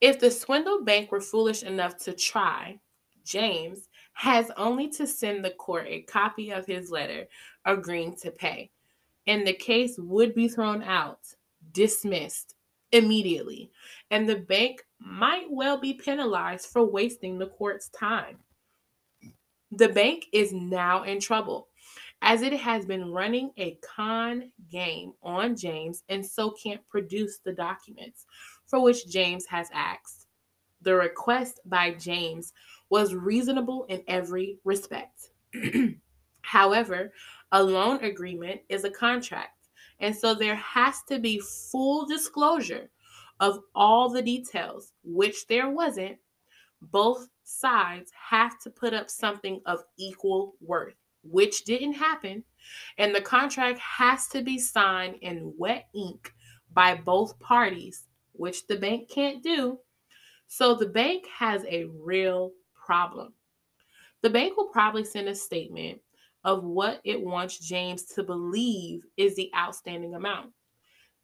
If 0.00 0.20
the 0.20 0.30
swindle 0.30 0.84
bank 0.84 1.10
were 1.10 1.20
foolish 1.20 1.62
enough 1.62 1.96
to 1.98 2.12
try, 2.12 2.78
James 3.24 3.88
has 4.12 4.50
only 4.56 4.88
to 4.90 5.06
send 5.06 5.44
the 5.44 5.50
court 5.50 5.86
a 5.88 6.02
copy 6.02 6.50
of 6.50 6.66
his 6.66 6.90
letter 6.90 7.26
agreeing 7.64 8.14
to 8.16 8.30
pay, 8.30 8.70
and 9.26 9.46
the 9.46 9.54
case 9.54 9.96
would 9.98 10.34
be 10.34 10.48
thrown 10.48 10.82
out, 10.82 11.20
dismissed 11.72 12.54
immediately, 12.92 13.70
and 14.10 14.28
the 14.28 14.36
bank 14.36 14.82
might 14.98 15.46
well 15.50 15.78
be 15.78 15.94
penalized 15.94 16.66
for 16.66 16.84
wasting 16.84 17.38
the 17.38 17.48
court's 17.48 17.88
time. 17.90 18.38
The 19.72 19.88
bank 19.88 20.26
is 20.32 20.52
now 20.52 21.02
in 21.02 21.20
trouble 21.20 21.68
as 22.22 22.42
it 22.42 22.52
has 22.52 22.86
been 22.86 23.12
running 23.12 23.50
a 23.56 23.78
con 23.82 24.50
game 24.70 25.12
on 25.22 25.56
James 25.56 26.02
and 26.08 26.24
so 26.24 26.50
can't 26.50 26.86
produce 26.88 27.38
the 27.44 27.52
documents 27.52 28.26
for 28.66 28.82
which 28.82 29.08
James 29.08 29.44
has 29.46 29.68
asked. 29.72 30.26
The 30.82 30.94
request 30.94 31.60
by 31.66 31.92
James 31.92 32.52
was 32.90 33.14
reasonable 33.14 33.86
in 33.88 34.02
every 34.08 34.58
respect. 34.64 35.30
However, 36.42 37.12
a 37.52 37.62
loan 37.62 38.02
agreement 38.04 38.60
is 38.68 38.84
a 38.84 38.90
contract, 38.90 39.55
and 40.00 40.14
so 40.14 40.34
there 40.34 40.56
has 40.56 41.02
to 41.08 41.18
be 41.18 41.40
full 41.40 42.06
disclosure 42.06 42.90
of 43.40 43.60
all 43.74 44.08
the 44.08 44.22
details, 44.22 44.92
which 45.04 45.46
there 45.46 45.70
wasn't, 45.70 46.18
both 46.80 47.28
sides 47.44 48.10
have 48.30 48.58
to 48.60 48.70
put 48.70 48.94
up 48.94 49.10
something 49.10 49.60
of 49.66 49.84
equal 49.98 50.54
worth, 50.60 50.94
which 51.22 51.64
didn't 51.64 51.94
happen. 51.94 52.44
And 52.98 53.14
the 53.14 53.20
contract 53.20 53.78
has 53.78 54.28
to 54.28 54.42
be 54.42 54.58
signed 54.58 55.16
in 55.22 55.54
wet 55.56 55.88
ink 55.94 56.32
by 56.72 56.94
both 56.94 57.38
parties, 57.38 58.04
which 58.32 58.66
the 58.66 58.76
bank 58.76 59.08
can't 59.08 59.42
do. 59.42 59.78
So 60.48 60.74
the 60.74 60.86
bank 60.86 61.26
has 61.38 61.64
a 61.64 61.84
real 61.84 62.52
problem. 62.74 63.32
The 64.22 64.30
bank 64.30 64.56
will 64.56 64.68
probably 64.68 65.04
send 65.04 65.28
a 65.28 65.34
statement 65.34 66.00
of 66.46 66.62
what 66.62 67.00
it 67.02 67.20
wants 67.20 67.58
James 67.58 68.04
to 68.04 68.22
believe 68.22 69.02
is 69.16 69.34
the 69.34 69.50
outstanding 69.54 70.14
amount. 70.14 70.52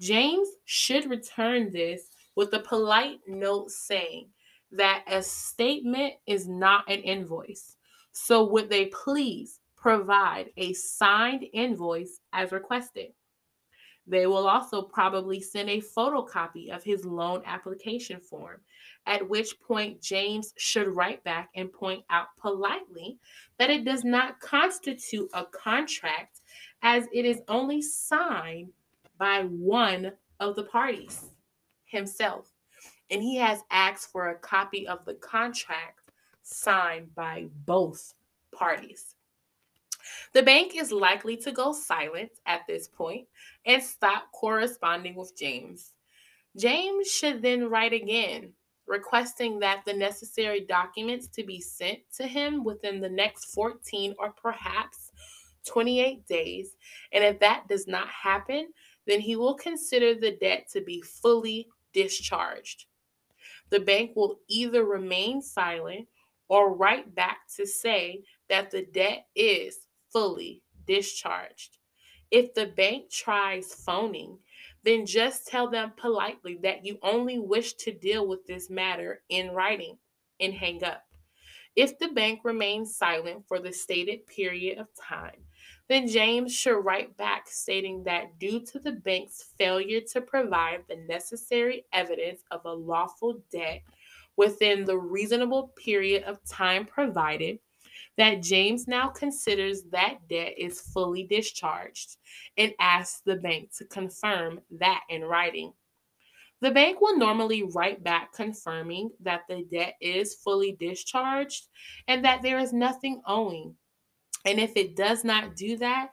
James 0.00 0.48
should 0.64 1.08
return 1.08 1.70
this 1.70 2.08
with 2.34 2.52
a 2.54 2.58
polite 2.58 3.20
note 3.28 3.70
saying 3.70 4.28
that 4.72 5.04
a 5.06 5.22
statement 5.22 6.14
is 6.26 6.48
not 6.48 6.90
an 6.90 6.98
invoice. 7.02 7.76
So, 8.10 8.44
would 8.50 8.68
they 8.68 8.86
please 8.86 9.60
provide 9.76 10.50
a 10.56 10.72
signed 10.72 11.44
invoice 11.52 12.18
as 12.32 12.50
requested? 12.50 13.12
They 14.08 14.26
will 14.26 14.48
also 14.48 14.82
probably 14.82 15.40
send 15.40 15.70
a 15.70 15.80
photocopy 15.80 16.74
of 16.74 16.82
his 16.82 17.04
loan 17.04 17.42
application 17.46 18.18
form, 18.18 18.60
at 19.06 19.28
which 19.28 19.60
point 19.60 20.00
James 20.00 20.54
should 20.56 20.94
write 20.94 21.22
back 21.24 21.50
and 21.54 21.72
point 21.72 22.04
out 22.10 22.28
politely 22.40 23.18
that 23.58 23.70
it 23.70 23.84
does 23.84 24.04
not 24.04 24.40
constitute 24.40 25.28
a 25.34 25.44
contract 25.46 26.40
as 26.82 27.06
it 27.12 27.24
is 27.24 27.40
only 27.48 27.82
signed 27.82 28.70
by 29.18 29.42
one 29.42 30.12
of 30.40 30.56
the 30.56 30.64
parties 30.64 31.30
himself. 31.84 32.52
And 33.10 33.22
he 33.22 33.36
has 33.36 33.60
asked 33.70 34.10
for 34.10 34.30
a 34.30 34.38
copy 34.38 34.86
of 34.86 35.04
the 35.04 35.14
contract 35.14 36.00
signed 36.42 37.14
by 37.14 37.46
both 37.66 38.14
parties. 38.52 39.14
The 40.32 40.42
bank 40.42 40.76
is 40.76 40.90
likely 40.90 41.36
to 41.38 41.52
go 41.52 41.72
silent 41.72 42.30
at 42.46 42.62
this 42.66 42.88
point 42.88 43.28
and 43.66 43.82
stop 43.82 44.32
corresponding 44.32 45.14
with 45.14 45.36
James. 45.38 45.92
James 46.56 47.10
should 47.10 47.42
then 47.42 47.68
write 47.68 47.92
again, 47.92 48.52
requesting 48.86 49.58
that 49.60 49.82
the 49.84 49.92
necessary 49.92 50.60
documents 50.60 51.28
to 51.28 51.44
be 51.44 51.60
sent 51.60 51.98
to 52.16 52.26
him 52.26 52.64
within 52.64 53.00
the 53.00 53.08
next 53.08 53.46
14 53.46 54.14
or 54.18 54.30
perhaps 54.30 55.12
28 55.66 56.26
days. 56.26 56.76
And 57.12 57.24
if 57.24 57.38
that 57.40 57.68
does 57.68 57.86
not 57.86 58.08
happen, 58.08 58.68
then 59.06 59.20
he 59.20 59.36
will 59.36 59.54
consider 59.54 60.14
the 60.14 60.36
debt 60.40 60.68
to 60.72 60.80
be 60.80 61.00
fully 61.00 61.68
discharged. 61.92 62.86
The 63.70 63.80
bank 63.80 64.12
will 64.14 64.40
either 64.48 64.84
remain 64.84 65.40
silent 65.40 66.08
or 66.48 66.74
write 66.74 67.14
back 67.14 67.38
to 67.56 67.66
say 67.66 68.22
that 68.48 68.70
the 68.70 68.82
debt 68.92 69.26
is 69.34 69.86
fully 70.12 70.62
discharged. 70.86 71.78
If 72.30 72.54
the 72.54 72.66
bank 72.66 73.10
tries 73.10 73.74
phoning, 73.74 74.38
then 74.84 75.06
just 75.06 75.46
tell 75.46 75.68
them 75.70 75.92
politely 75.96 76.58
that 76.62 76.84
you 76.84 76.98
only 77.02 77.38
wish 77.38 77.74
to 77.74 77.92
deal 77.92 78.26
with 78.26 78.46
this 78.46 78.68
matter 78.68 79.22
in 79.28 79.50
writing 79.52 79.96
and 80.40 80.52
hang 80.52 80.82
up. 80.84 81.04
If 81.74 81.98
the 81.98 82.08
bank 82.08 82.40
remains 82.44 82.96
silent 82.96 83.46
for 83.46 83.58
the 83.58 83.72
stated 83.72 84.26
period 84.26 84.78
of 84.78 84.88
time, 84.94 85.44
then 85.88 86.06
James 86.06 86.54
should 86.54 86.84
write 86.84 87.16
back 87.16 87.46
stating 87.48 88.04
that 88.04 88.38
due 88.38 88.60
to 88.66 88.78
the 88.78 88.92
bank's 88.92 89.50
failure 89.58 90.00
to 90.12 90.20
provide 90.20 90.80
the 90.88 90.96
necessary 91.08 91.84
evidence 91.92 92.42
of 92.50 92.64
a 92.64 92.72
lawful 92.72 93.42
debt 93.50 93.82
within 94.36 94.84
the 94.84 94.96
reasonable 94.98 95.68
period 95.76 96.24
of 96.24 96.42
time 96.44 96.84
provided, 96.84 97.58
that 98.18 98.42
James 98.42 98.86
now 98.86 99.08
considers 99.08 99.82
that 99.90 100.18
debt 100.28 100.54
is 100.58 100.80
fully 100.80 101.24
discharged 101.24 102.16
and 102.56 102.72
asks 102.78 103.22
the 103.24 103.36
bank 103.36 103.70
to 103.78 103.84
confirm 103.86 104.60
that 104.70 105.02
in 105.08 105.22
writing. 105.22 105.72
The 106.60 106.70
bank 106.70 107.00
will 107.00 107.16
normally 107.16 107.64
write 107.64 108.04
back 108.04 108.32
confirming 108.32 109.10
that 109.20 109.42
the 109.48 109.66
debt 109.72 109.94
is 110.00 110.34
fully 110.34 110.76
discharged 110.78 111.66
and 112.06 112.24
that 112.24 112.42
there 112.42 112.58
is 112.58 112.72
nothing 112.72 113.20
owing. 113.26 113.74
And 114.44 114.60
if 114.60 114.76
it 114.76 114.94
does 114.94 115.24
not 115.24 115.56
do 115.56 115.76
that, 115.78 116.10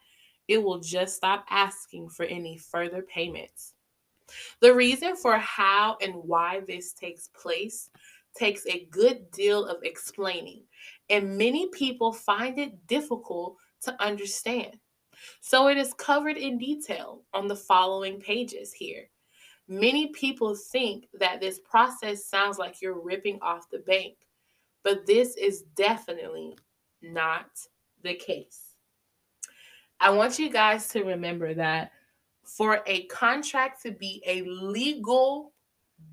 it 0.48 0.64
will 0.64 0.80
just 0.80 1.16
stop 1.16 1.46
asking 1.50 2.10
for 2.10 2.26
any 2.26 2.58
further 2.58 3.04
payments. 3.04 3.74
The 4.62 4.74
reason 4.74 5.16
for 5.16 5.38
how 5.38 5.98
and 6.02 6.16
why 6.16 6.62
this 6.68 6.94
takes 6.94 7.30
place 7.40 7.90
takes 8.36 8.66
a 8.66 8.86
good 8.86 9.30
deal 9.32 9.66
of 9.66 9.84
explaining, 9.84 10.64
and 11.10 11.38
many 11.38 11.68
people 11.70 12.14
find 12.14 12.60
it 12.60 12.88
difficult 12.88 13.58
to 13.82 14.02
understand. 14.02 14.78
So 15.42 15.68
it 15.68 15.78
is 15.78 15.94
covered 15.94 16.38
in 16.38 16.58
detail 16.58 17.24
on 17.34 17.48
the 17.48 17.56
following 17.56 18.20
pages 18.20 18.74
here. 18.74 19.10
Many 19.68 20.08
people 20.08 20.56
think 20.56 21.08
that 21.20 21.40
this 21.40 21.60
process 21.60 22.26
sounds 22.26 22.58
like 22.58 22.82
you're 22.82 23.00
ripping 23.00 23.40
off 23.42 23.70
the 23.70 23.80
bank, 23.80 24.16
but 24.84 25.06
this 25.06 25.36
is 25.36 25.64
definitely 25.76 26.58
not 27.02 27.50
the 28.04 28.16
case. 28.16 28.62
I 30.00 30.10
want 30.12 30.40
you 30.40 30.50
guys 30.50 30.88
to 30.90 31.04
remember 31.04 31.54
that 31.54 31.92
for 32.44 32.82
a 32.88 33.04
contract 33.06 33.84
to 33.84 33.92
be 33.92 34.24
a 34.26 34.42
legal 34.44 35.54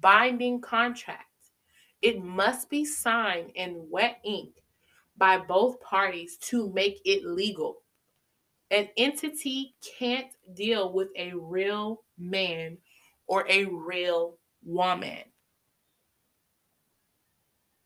binding 0.01 0.61
contract, 0.61 1.25
it 2.03 2.23
must 2.23 2.69
be 2.69 2.85
signed 2.85 3.53
in 3.55 3.87
wet 3.91 4.19
ink 4.25 4.51
by 5.19 5.39
both 5.39 5.81
parties 5.81 6.37
to 6.37 6.71
make 6.73 7.01
it 7.05 7.25
legal. 7.25 7.83
An 8.71 8.89
entity 8.97 9.75
can't 9.99 10.29
deal 10.55 10.93
with 10.93 11.09
a 11.17 11.33
real 11.35 12.03
man 12.19 12.79
or 13.27 13.47
a 13.49 13.65
real 13.65 14.39
woman. 14.65 15.23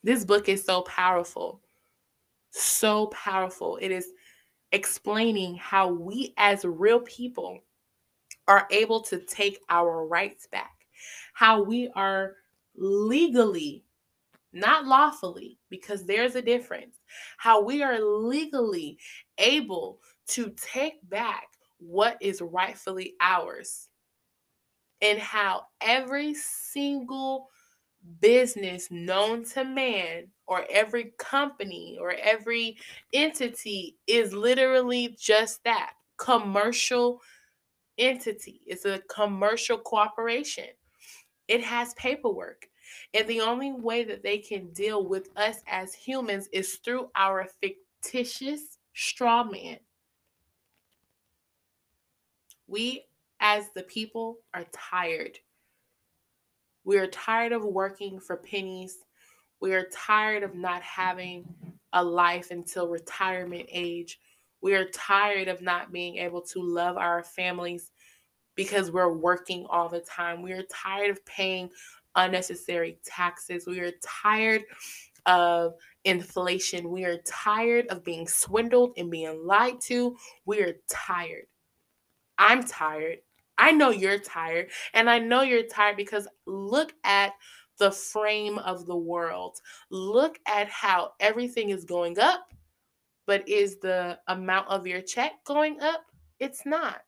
This 0.03 0.25
book 0.25 0.49
is 0.49 0.65
so 0.65 0.83
powerful. 0.83 1.61
So 2.51 3.07
powerful. 3.09 3.77
It 3.77 3.91
is 3.91 4.09
explaining 4.73 5.57
how 5.57 5.93
we 5.93 6.33
as 6.37 6.65
real 6.65 7.01
people 7.01 7.61
are 8.49 8.67
able 8.71 9.01
to 9.03 9.19
take 9.19 9.61
our 9.69 10.07
rights 10.07 10.47
back, 10.51 10.73
how 11.35 11.63
we 11.63 11.91
are 11.95 12.37
legally 12.75 13.85
not 14.53 14.87
lawfully, 14.87 15.59
because 15.69 16.05
there's 16.05 16.35
a 16.35 16.43
difference. 16.43 16.97
How 17.37 17.63
we 17.63 17.83
are 17.83 18.01
legally 18.01 18.99
able 19.39 20.01
to 20.29 20.51
take 20.57 21.09
back 21.09 21.49
what 21.79 22.17
is 22.21 22.41
rightfully 22.41 23.15
ours, 23.21 23.89
and 25.01 25.19
how 25.19 25.65
every 25.81 26.35
single 26.35 27.49
business 28.21 28.91
known 28.91 29.45
to 29.45 29.65
man, 29.65 30.29
or 30.47 30.65
every 30.71 31.13
company, 31.19 31.99
or 32.01 32.13
every 32.13 32.79
entity 33.13 33.97
is 34.07 34.33
literally 34.33 35.17
just 35.19 35.63
that 35.65 35.93
commercial 36.17 37.21
entity. 37.99 38.61
It's 38.67 38.85
a 38.87 39.01
commercial 39.15 39.79
cooperation. 39.79 40.69
It 41.49 41.63
has 41.63 41.93
paperwork. 41.95 42.70
And 43.15 43.27
the 43.27 43.41
only 43.41 43.73
way 43.73 44.05
that 44.05 44.23
they 44.23 44.39
can 44.39 44.71
deal 44.73 45.07
with 45.07 45.29
us 45.37 45.57
as 45.67 45.95
humans 45.95 46.49
is 46.53 46.77
through 46.85 47.11
our 47.17 47.49
fictitious 47.61 48.79
straw 48.95 49.45
man. 49.45 49.79
We, 52.67 53.05
as 53.41 53.67
the 53.75 53.83
people, 53.83 54.39
are 54.55 54.67
tired. 54.73 55.39
We 56.85 56.99
are 56.99 57.09
tired 57.09 57.53
of 57.53 57.65
working 57.65 58.21
for 58.21 58.37
pennies. 58.37 58.99
We 59.61 59.75
are 59.75 59.87
tired 59.93 60.43
of 60.43 60.55
not 60.55 60.83
having 60.83 61.45
a 61.93 62.03
life 62.03 62.51
until 62.51 62.89
retirement 62.89 63.67
age. 63.71 64.19
We 64.63 64.75
are 64.75 64.87
tired 64.87 65.49
of 65.49 65.63
not 65.63 65.93
being 65.93 66.17
able 66.17 66.43
to 66.43 66.63
love 66.63 66.97
our 66.97 67.23
families 67.23 67.91
because 68.55 68.91
we're 68.91 69.13
working 69.13 69.67
all 69.69 69.89
the 69.89 70.01
time. 70.01 70.43
We 70.43 70.53
are 70.53 70.65
tired 70.65 71.11
of 71.11 71.25
paying 71.25 71.71
unnecessary 72.25 72.99
taxes. 73.05 73.67
We 73.67 73.81
are 73.81 73.93
tired 74.03 74.65
of 75.27 75.75
inflation. 76.05 76.91
We 76.91 77.05
are 77.05 77.19
tired 77.27 77.87
of 77.89 78.05
being 78.05 78.27
swindled 78.27 78.93
and 78.97 79.11
being 79.11 79.47
lied 79.47 79.81
to. 79.83 80.17
We 80.45 80.61
are 80.61 80.75
tired. 80.89 81.47
I'm 82.39 82.65
tired. 82.65 83.19
I 83.59 83.73
know 83.73 83.91
you're 83.91 84.19
tired. 84.19 84.71
And 84.95 85.11
I 85.11 85.19
know 85.19 85.43
you're 85.43 85.67
tired 85.67 85.97
because 85.97 86.27
look 86.47 86.95
at 87.05 87.33
the 87.79 87.91
frame 87.91 88.59
of 88.59 88.87
the 88.87 88.97
world. 88.97 89.59
Look 89.91 90.39
at 90.47 90.69
how 90.69 91.13
everything 91.21 91.71
is 91.71 91.85
going 91.85 92.19
up. 92.19 92.47
But 93.27 93.49
is 93.49 93.79
the 93.79 94.19
amount 94.29 94.69
of 94.69 94.87
your 94.87 95.03
check 95.03 95.33
going 95.45 95.81
up? 95.81 96.05
It's 96.39 96.65
not. 96.65 97.03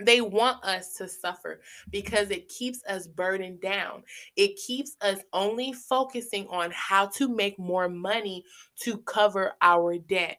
They 0.00 0.20
want 0.20 0.64
us 0.64 0.94
to 0.94 1.06
suffer 1.08 1.60
because 1.90 2.30
it 2.30 2.48
keeps 2.48 2.82
us 2.88 3.06
burdened 3.06 3.60
down. 3.60 4.02
It 4.36 4.56
keeps 4.56 4.96
us 5.00 5.20
only 5.32 5.72
focusing 5.72 6.48
on 6.48 6.72
how 6.72 7.06
to 7.06 7.28
make 7.28 7.56
more 7.58 7.88
money 7.88 8.44
to 8.80 8.98
cover 8.98 9.52
our 9.62 9.96
debt. 9.98 10.38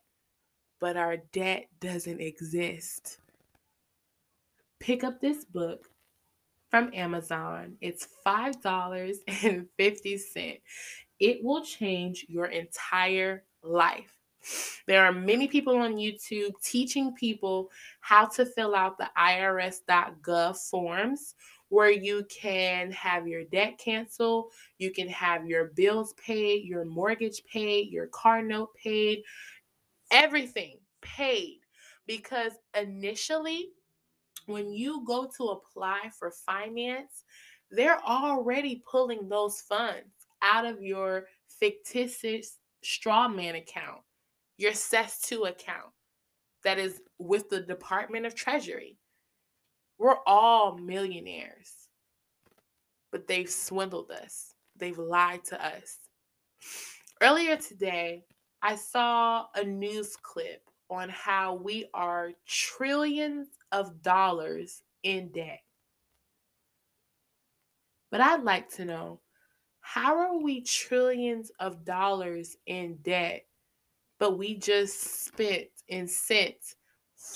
But 0.80 0.98
our 0.98 1.15
debt 1.32 1.68
doesn't 1.80 2.20
exist. 2.20 3.20
Pick 4.80 5.06
up 5.06 5.22
this 5.22 5.46
book 5.46 5.89
from 6.70 6.91
Amazon. 6.94 7.78
It's 7.80 8.10
$5.50. 8.26 10.60
It 11.20 11.44
will 11.44 11.63
change 11.63 12.26
your 12.28 12.48
entire 12.48 13.46
life. 13.63 14.18
There 14.88 15.03
are 15.03 15.12
many 15.12 15.47
people 15.47 15.77
on 15.77 15.95
YouTube 15.95 16.51
teaching 16.63 17.13
people 17.13 17.71
how 18.01 18.25
to 18.27 18.45
fill 18.45 18.75
out 18.75 18.97
the 18.97 19.10
IRS.gov 19.17 20.58
forms 20.69 21.36
where 21.69 21.91
you 21.91 22.25
can 22.29 22.91
have 22.91 23.27
your 23.27 23.43
debt 23.45 23.77
canceled, 23.77 24.51
you 24.77 24.91
can 24.91 25.10
have 25.10 25.47
your 25.47 25.71
bills 25.75 26.13
paid, 26.13 26.63
your 26.63 26.86
mortgage 26.86 27.41
paid, 27.51 27.89
your 27.89 28.08
car 28.08 28.41
note 28.41 28.69
paid, 28.75 29.23
everything 30.12 30.77
paid. 31.01 31.60
Because 32.08 32.51
initially, 32.79 33.69
when 34.45 34.71
you 34.71 35.03
go 35.05 35.27
to 35.38 35.45
apply 35.45 36.12
for 36.17 36.31
finance, 36.45 37.23
they're 37.71 37.99
already 38.05 38.84
pulling 38.89 39.27
those 39.27 39.62
funds 39.62 40.13
out 40.43 40.65
of 40.65 40.84
your 40.84 41.25
fictitious 41.47 42.58
straw 42.84 43.27
man 43.27 43.55
account 43.55 44.05
your 44.58 44.74
CES 44.74 45.22
2 45.22 45.44
account 45.44 45.91
that 46.63 46.80
is 46.80 47.02
with 47.20 47.50
the 47.50 47.62
Department 47.62 48.26
of 48.26 48.36
Treasury. 48.36 48.98
We're 49.98 50.18
all 50.26 50.78
millionaires, 50.78 51.72
but 53.12 53.28
they've 53.28 53.50
swindled 53.50 54.12
us, 54.12 54.56
they've 54.76 54.98
lied 54.98 55.44
to 55.46 55.65
us. 55.65 56.00
Earlier 57.22 57.56
today, 57.56 58.26
I 58.62 58.76
saw 58.76 59.46
a 59.56 59.63
news 59.63 60.18
clip 60.22 60.62
on 60.89 61.10
how 61.10 61.56
we 61.56 61.88
are 61.94 62.32
trillions 62.46 63.48
of 63.72 64.02
dollars 64.02 64.82
in 65.04 65.30
debt. 65.30 65.62
But 68.12 68.22
I'd 68.22 68.44
like 68.44 68.70
to 68.76 68.86
know 68.86 69.22
how 69.82 70.18
are 70.18 70.38
we 70.38 70.62
trillions 70.62 71.52
of 71.60 71.86
dollars 71.86 72.58
in 72.65 72.98
debt 73.04 73.46
but 74.19 74.38
we 74.38 74.56
just 74.56 75.25
spent 75.25 75.67
and 75.89 76.10
sent 76.10 76.56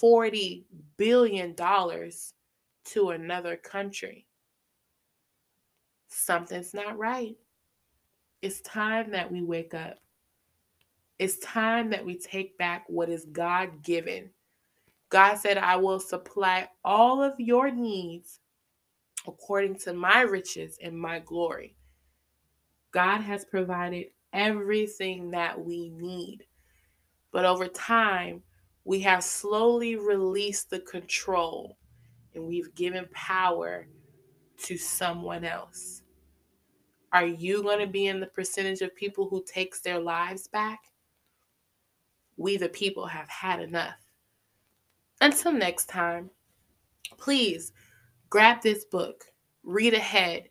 $40 0.02 0.64
billion 0.98 1.56
to 1.56 3.10
another 3.10 3.56
country. 3.58 4.26
Something's 6.08 6.74
not 6.74 6.98
right. 6.98 7.36
It's 8.42 8.62
time 8.62 9.12
that 9.12 9.32
we 9.32 9.44
wake 9.44 9.74
up. 9.74 9.98
It's 11.20 11.38
time 11.40 11.90
that 11.90 12.06
we 12.06 12.18
take 12.18 12.58
back 12.58 12.86
what 12.88 13.10
is 13.10 13.26
God 13.26 13.84
given. 13.84 14.30
God 15.10 15.36
said, 15.36 15.58
I 15.58 15.76
will 15.76 16.00
supply 16.00 16.70
all 16.86 17.22
of 17.22 17.34
your 17.40 17.70
needs 17.72 18.40
according 19.28 19.76
to 19.80 19.94
my 19.94 20.22
riches 20.22 20.78
and 20.82 20.98
my 20.98 21.20
glory. 21.20 21.76
God 22.92 23.20
has 23.22 23.44
provided 23.44 24.08
everything 24.34 25.32
that 25.32 25.60
we 25.60 25.90
need. 25.90 26.46
But 27.32 27.46
over 27.46 27.68
time, 27.68 28.44
we 28.86 29.00
have 29.02 29.24
slowly 29.24 29.96
released 29.96 30.70
the 30.70 30.80
control 30.80 31.78
and 32.34 32.44
we've 32.46 32.74
given 32.76 33.08
power 33.12 33.88
to 34.64 34.78
someone 34.78 35.44
else. 35.44 36.04
Are 37.12 37.26
you 37.26 37.64
going 37.64 37.80
to 37.80 37.88
be 37.88 38.08
in 38.08 38.20
the 38.20 38.28
percentage 38.28 38.82
of 38.82 38.96
people 38.96 39.28
who 39.30 39.44
takes 39.44 39.82
their 39.82 40.00
lives 40.00 40.48
back? 40.48 40.80
We 42.38 42.58
the 42.58 42.70
people 42.70 43.06
have 43.06 43.30
had 43.30 43.60
enough. 43.60 43.98
Until 45.22 45.52
next 45.52 45.88
time, 45.88 46.30
please 47.18 47.74
grab 48.30 48.62
this 48.62 48.86
book, 48.86 49.26
read 49.64 49.94
ahead, 49.94 50.50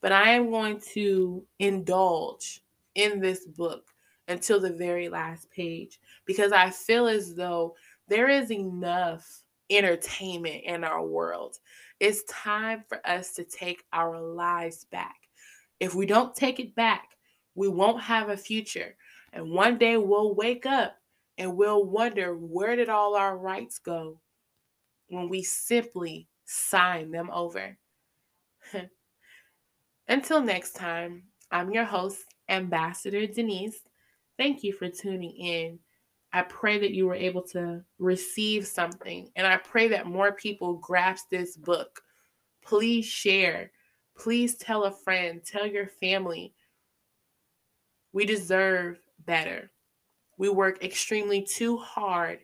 but 0.00 0.12
I 0.12 0.30
am 0.30 0.50
going 0.50 0.80
to 0.92 1.44
indulge 1.58 2.62
in 2.94 3.20
this 3.20 3.46
book 3.46 3.86
until 4.28 4.60
the 4.60 4.72
very 4.72 5.08
last 5.08 5.50
page 5.50 6.00
because 6.26 6.52
I 6.52 6.70
feel 6.70 7.06
as 7.06 7.34
though 7.34 7.74
there 8.08 8.28
is 8.28 8.50
enough 8.50 9.26
entertainment 9.70 10.62
in 10.64 10.84
our 10.84 11.04
world. 11.04 11.56
It's 12.00 12.24
time 12.24 12.84
for 12.88 13.00
us 13.06 13.32
to 13.34 13.44
take 13.44 13.84
our 13.92 14.20
lives 14.20 14.84
back. 14.90 15.16
If 15.80 15.94
we 15.94 16.06
don't 16.06 16.34
take 16.34 16.60
it 16.60 16.74
back, 16.74 17.08
we 17.54 17.68
won't 17.68 18.02
have 18.02 18.28
a 18.28 18.36
future. 18.36 18.96
And 19.32 19.50
one 19.50 19.78
day 19.78 19.96
we'll 19.96 20.34
wake 20.34 20.66
up 20.66 20.96
and 21.38 21.56
we'll 21.56 21.84
wonder 21.84 22.36
where 22.36 22.76
did 22.76 22.88
all 22.88 23.14
our 23.14 23.36
rights 23.36 23.78
go 23.78 24.20
when 25.08 25.28
we 25.28 25.42
simply 25.42 26.28
sign 26.44 27.10
them 27.10 27.30
over. 27.32 27.76
Until 30.08 30.40
next 30.40 30.72
time, 30.72 31.24
I'm 31.50 31.70
your 31.70 31.84
host, 31.84 32.18
Ambassador 32.48 33.26
Denise. 33.26 33.80
Thank 34.38 34.62
you 34.62 34.72
for 34.72 34.88
tuning 34.88 35.36
in. 35.36 35.78
I 36.32 36.42
pray 36.42 36.78
that 36.78 36.92
you 36.92 37.06
were 37.06 37.14
able 37.14 37.42
to 37.48 37.82
receive 37.98 38.66
something, 38.66 39.30
and 39.36 39.46
I 39.46 39.58
pray 39.58 39.88
that 39.88 40.06
more 40.06 40.32
people 40.32 40.74
grasp 40.74 41.28
this 41.30 41.56
book. 41.56 42.00
Please 42.64 43.04
share. 43.04 43.70
Please 44.16 44.54
tell 44.56 44.84
a 44.84 44.90
friend, 44.90 45.42
tell 45.44 45.66
your 45.66 45.86
family. 45.86 46.54
We 48.12 48.24
deserve 48.24 48.98
better. 49.26 49.70
We 50.38 50.48
work 50.48 50.82
extremely 50.82 51.42
too 51.42 51.76
hard 51.76 52.40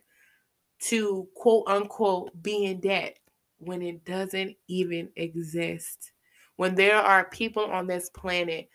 to 0.81 1.27
quote 1.35 1.67
unquote 1.67 2.31
be 2.41 2.65
in 2.65 2.79
debt 2.79 3.17
when 3.57 3.81
it 3.81 4.05
doesn't 4.05 4.55
even 4.67 5.09
exist. 5.15 6.11
When 6.55 6.75
there 6.75 6.97
are 6.97 7.29
people 7.29 7.65
on 7.65 7.87
this 7.87 8.09
planet 8.09 8.69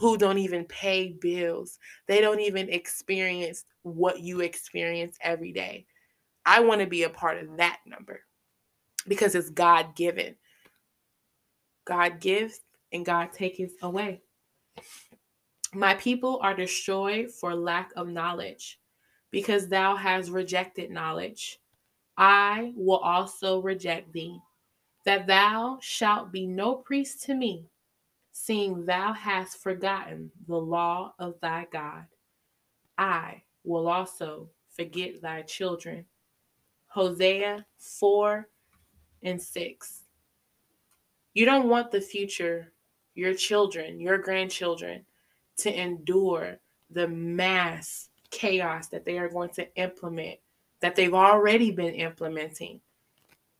who 0.00 0.16
don't 0.16 0.38
even 0.38 0.64
pay 0.64 1.12
bills. 1.20 1.78
They 2.06 2.22
don't 2.22 2.40
even 2.40 2.70
experience 2.70 3.64
what 3.82 4.20
you 4.20 4.40
experience 4.40 5.16
every 5.22 5.52
day. 5.52 5.86
I 6.44 6.60
want 6.60 6.80
to 6.80 6.86
be 6.86 7.04
a 7.04 7.10
part 7.10 7.38
of 7.38 7.56
that 7.56 7.80
number 7.86 8.20
because 9.06 9.34
it's 9.34 9.50
God 9.50 9.94
given. 9.94 10.36
God 11.84 12.20
gives 12.20 12.60
and 12.92 13.04
God 13.04 13.32
takes 13.32 13.72
away. 13.82 14.22
My 15.72 15.94
people 15.94 16.40
are 16.42 16.54
destroyed 16.54 17.30
for 17.30 17.54
lack 17.54 17.90
of 17.96 18.08
knowledge 18.08 18.80
because 19.30 19.68
thou 19.68 19.94
hast 19.96 20.30
rejected 20.30 20.90
knowledge. 20.90 21.60
I 22.16 22.72
will 22.76 22.98
also 22.98 23.60
reject 23.60 24.12
thee, 24.12 24.38
that 25.04 25.26
thou 25.26 25.78
shalt 25.80 26.32
be 26.32 26.46
no 26.46 26.74
priest 26.74 27.22
to 27.24 27.34
me 27.34 27.66
seeing 28.32 28.84
thou 28.84 29.12
hast 29.12 29.62
forgotten 29.62 30.30
the 30.46 30.56
law 30.56 31.14
of 31.18 31.34
thy 31.40 31.66
God. 31.72 32.06
I 32.96 33.42
will 33.64 33.88
also 33.88 34.48
forget 34.74 35.20
thy 35.20 35.42
children. 35.42 36.04
Hosea 36.86 37.64
4 37.78 38.48
and 39.22 39.40
6. 39.40 40.02
You 41.34 41.44
don't 41.44 41.68
want 41.68 41.90
the 41.90 42.00
future, 42.00 42.72
your 43.14 43.34
children, 43.34 44.00
your 44.00 44.18
grandchildren, 44.18 45.04
to 45.58 45.80
endure 45.80 46.58
the 46.90 47.06
mass 47.06 48.08
chaos 48.30 48.88
that 48.88 49.04
they 49.04 49.18
are 49.18 49.28
going 49.28 49.50
to 49.50 49.74
implement, 49.76 50.38
that 50.80 50.96
they've 50.96 51.14
already 51.14 51.70
been 51.70 51.94
implementing. 51.94 52.80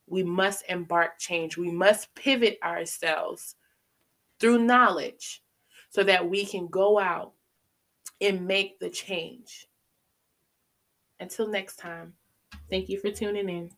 We 0.06 0.24
must 0.24 0.64
embark 0.68 1.18
change. 1.18 1.56
We 1.56 1.70
must 1.70 2.12
pivot 2.14 2.58
ourselves 2.64 3.54
through 4.40 4.64
knowledge 4.64 5.42
so 5.90 6.02
that 6.02 6.28
we 6.28 6.44
can 6.44 6.66
go 6.66 6.98
out 6.98 7.32
and 8.20 8.46
make 8.46 8.80
the 8.80 8.90
change. 8.90 9.68
Until 11.20 11.46
next 11.46 11.76
time, 11.76 12.16
thank 12.68 12.88
you 12.88 12.98
for 13.00 13.11
tuning 13.12 13.48
in. 13.48 13.70